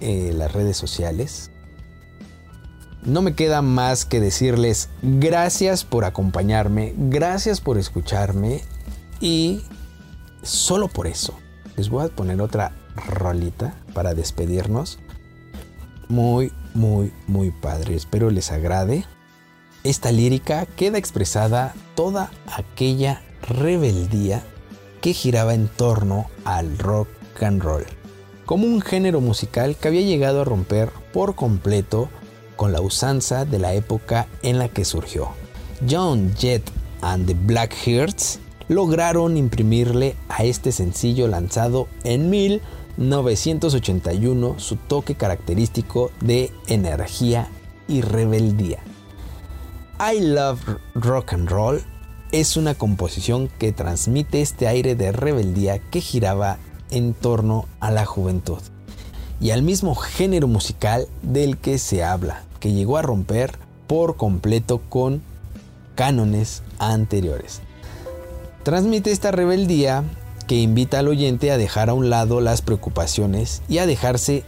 eh, 0.00 0.32
las 0.34 0.52
redes 0.52 0.76
sociales. 0.76 1.49
No 3.04 3.22
me 3.22 3.34
queda 3.34 3.62
más 3.62 4.04
que 4.04 4.20
decirles 4.20 4.90
gracias 5.02 5.84
por 5.84 6.04
acompañarme, 6.04 6.94
gracias 6.96 7.60
por 7.60 7.78
escucharme 7.78 8.62
y 9.20 9.62
solo 10.42 10.88
por 10.88 11.06
eso 11.06 11.34
les 11.76 11.88
voy 11.88 12.04
a 12.04 12.08
poner 12.08 12.42
otra 12.42 12.72
rolita 13.08 13.74
para 13.94 14.12
despedirnos. 14.12 14.98
Muy, 16.08 16.52
muy, 16.74 17.12
muy 17.26 17.50
padre. 17.52 17.94
Espero 17.94 18.30
les 18.30 18.52
agrade. 18.52 19.04
Esta 19.82 20.12
lírica 20.12 20.66
queda 20.66 20.98
expresada 20.98 21.74
toda 21.94 22.30
aquella 22.54 23.22
rebeldía 23.48 24.44
que 25.00 25.14
giraba 25.14 25.54
en 25.54 25.68
torno 25.68 26.26
al 26.44 26.76
rock 26.76 27.08
and 27.40 27.62
roll, 27.62 27.86
como 28.44 28.66
un 28.66 28.82
género 28.82 29.22
musical 29.22 29.76
que 29.76 29.88
había 29.88 30.02
llegado 30.02 30.42
a 30.42 30.44
romper 30.44 30.90
por 31.14 31.34
completo 31.34 32.10
con 32.60 32.72
la 32.72 32.80
usanza 32.82 33.46
de 33.46 33.58
la 33.58 33.72
época 33.72 34.28
en 34.42 34.58
la 34.58 34.68
que 34.68 34.84
surgió. 34.84 35.30
John 35.88 36.34
Jett 36.36 36.62
and 37.00 37.26
the 37.26 37.32
Black 37.32 37.72
Hearts 37.72 38.38
lograron 38.68 39.38
imprimirle 39.38 40.14
a 40.28 40.44
este 40.44 40.70
sencillo 40.70 41.26
lanzado 41.26 41.88
en 42.04 42.28
1981 42.28 44.58
su 44.58 44.76
toque 44.76 45.14
característico 45.14 46.10
de 46.20 46.52
energía 46.66 47.48
y 47.88 48.02
rebeldía. 48.02 48.80
I 49.98 50.20
Love 50.20 50.60
Rock 50.94 51.32
and 51.32 51.48
Roll 51.48 51.82
es 52.30 52.58
una 52.58 52.74
composición 52.74 53.48
que 53.58 53.72
transmite 53.72 54.42
este 54.42 54.68
aire 54.68 54.96
de 54.96 55.12
rebeldía 55.12 55.78
que 55.78 56.02
giraba 56.02 56.58
en 56.90 57.14
torno 57.14 57.64
a 57.80 57.90
la 57.90 58.04
juventud 58.04 58.60
y 59.40 59.52
al 59.52 59.62
mismo 59.62 59.94
género 59.94 60.46
musical 60.46 61.08
del 61.22 61.56
que 61.56 61.78
se 61.78 62.04
habla, 62.04 62.44
que 62.60 62.72
llegó 62.72 62.98
a 62.98 63.02
romper 63.02 63.58
por 63.86 64.16
completo 64.16 64.80
con 64.88 65.22
cánones 65.96 66.62
anteriores. 66.78 67.60
Transmite 68.62 69.10
esta 69.10 69.32
rebeldía 69.32 70.04
que 70.46 70.60
invita 70.60 70.98
al 70.98 71.08
oyente 71.08 71.50
a 71.50 71.58
dejar 71.58 71.90
a 71.90 71.94
un 71.94 72.10
lado 72.10 72.40
las 72.40 72.62
preocupaciones 72.62 73.62
y 73.68 73.78
a 73.78 73.86
dejarse 73.86 74.44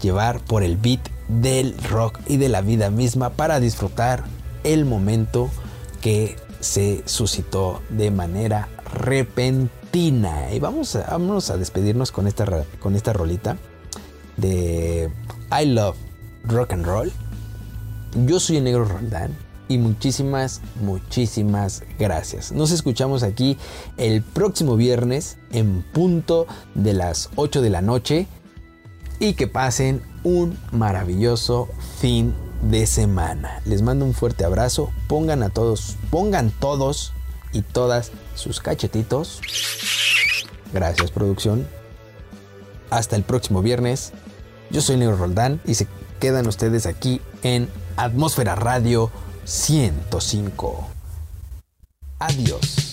llevar 0.00 0.40
por 0.40 0.62
el 0.62 0.76
beat 0.76 1.00
del 1.28 1.76
rock 1.90 2.18
y 2.26 2.36
de 2.38 2.48
la 2.48 2.60
vida 2.60 2.90
misma 2.90 3.30
para 3.30 3.60
disfrutar 3.60 4.24
el 4.64 4.84
momento 4.84 5.50
que 6.00 6.36
se 6.60 7.02
suscitó 7.06 7.82
de 7.90 8.10
manera 8.10 8.68
repentina. 8.92 10.52
Y 10.52 10.58
vamos 10.58 10.96
a, 10.96 11.14
a 11.14 11.56
despedirnos 11.56 12.12
con 12.12 12.26
esta, 12.26 12.64
con 12.80 12.96
esta 12.96 13.12
rolita 13.12 13.56
de 14.36 15.10
I 15.50 15.66
Love 15.66 16.07
Rock 16.48 16.72
and 16.72 16.84
Roll. 16.84 17.12
Yo 18.26 18.40
soy 18.40 18.60
Negro 18.60 18.84
Roldán 18.84 19.36
y 19.68 19.78
muchísimas, 19.78 20.62
muchísimas 20.80 21.82
gracias. 21.98 22.52
Nos 22.52 22.70
escuchamos 22.70 23.22
aquí 23.22 23.58
el 23.98 24.22
próximo 24.22 24.76
viernes 24.76 25.36
en 25.52 25.82
punto 25.82 26.46
de 26.74 26.94
las 26.94 27.30
8 27.36 27.60
de 27.60 27.70
la 27.70 27.82
noche 27.82 28.26
y 29.20 29.34
que 29.34 29.46
pasen 29.46 30.02
un 30.24 30.58
maravilloso 30.72 31.68
fin 32.00 32.34
de 32.62 32.86
semana. 32.86 33.60
Les 33.66 33.82
mando 33.82 34.04
un 34.04 34.14
fuerte 34.14 34.44
abrazo. 34.44 34.90
Pongan 35.06 35.42
a 35.42 35.50
todos, 35.50 35.96
pongan 36.10 36.50
todos 36.50 37.12
y 37.52 37.62
todas 37.62 38.10
sus 38.34 38.60
cachetitos. 38.60 39.40
Gracias, 40.72 41.10
producción. 41.10 41.66
Hasta 42.90 43.16
el 43.16 43.22
próximo 43.22 43.60
viernes. 43.60 44.12
Yo 44.70 44.80
soy 44.80 44.96
Nero 44.96 45.16
Roldán 45.16 45.60
y 45.64 45.74
se 45.74 45.86
quedan 46.18 46.46
ustedes 46.46 46.86
aquí 46.86 47.20
en 47.42 47.68
Atmósfera 47.96 48.54
Radio 48.54 49.10
105. 49.44 50.88
Adiós. 52.18 52.87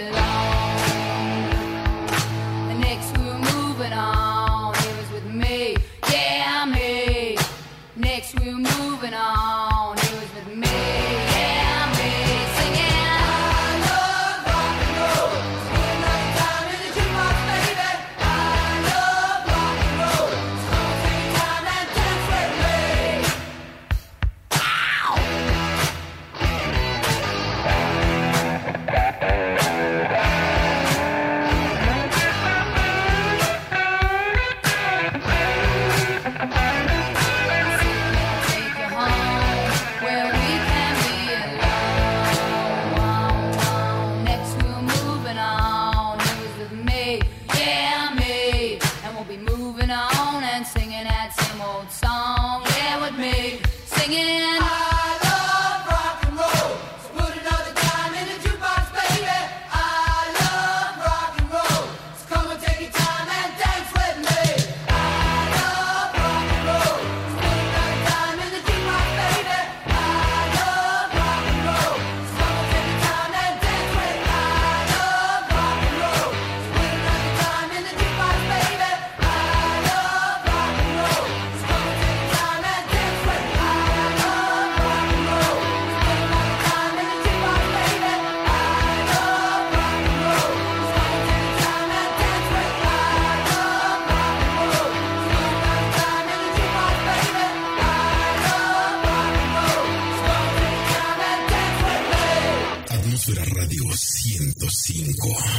Love. 0.00 0.49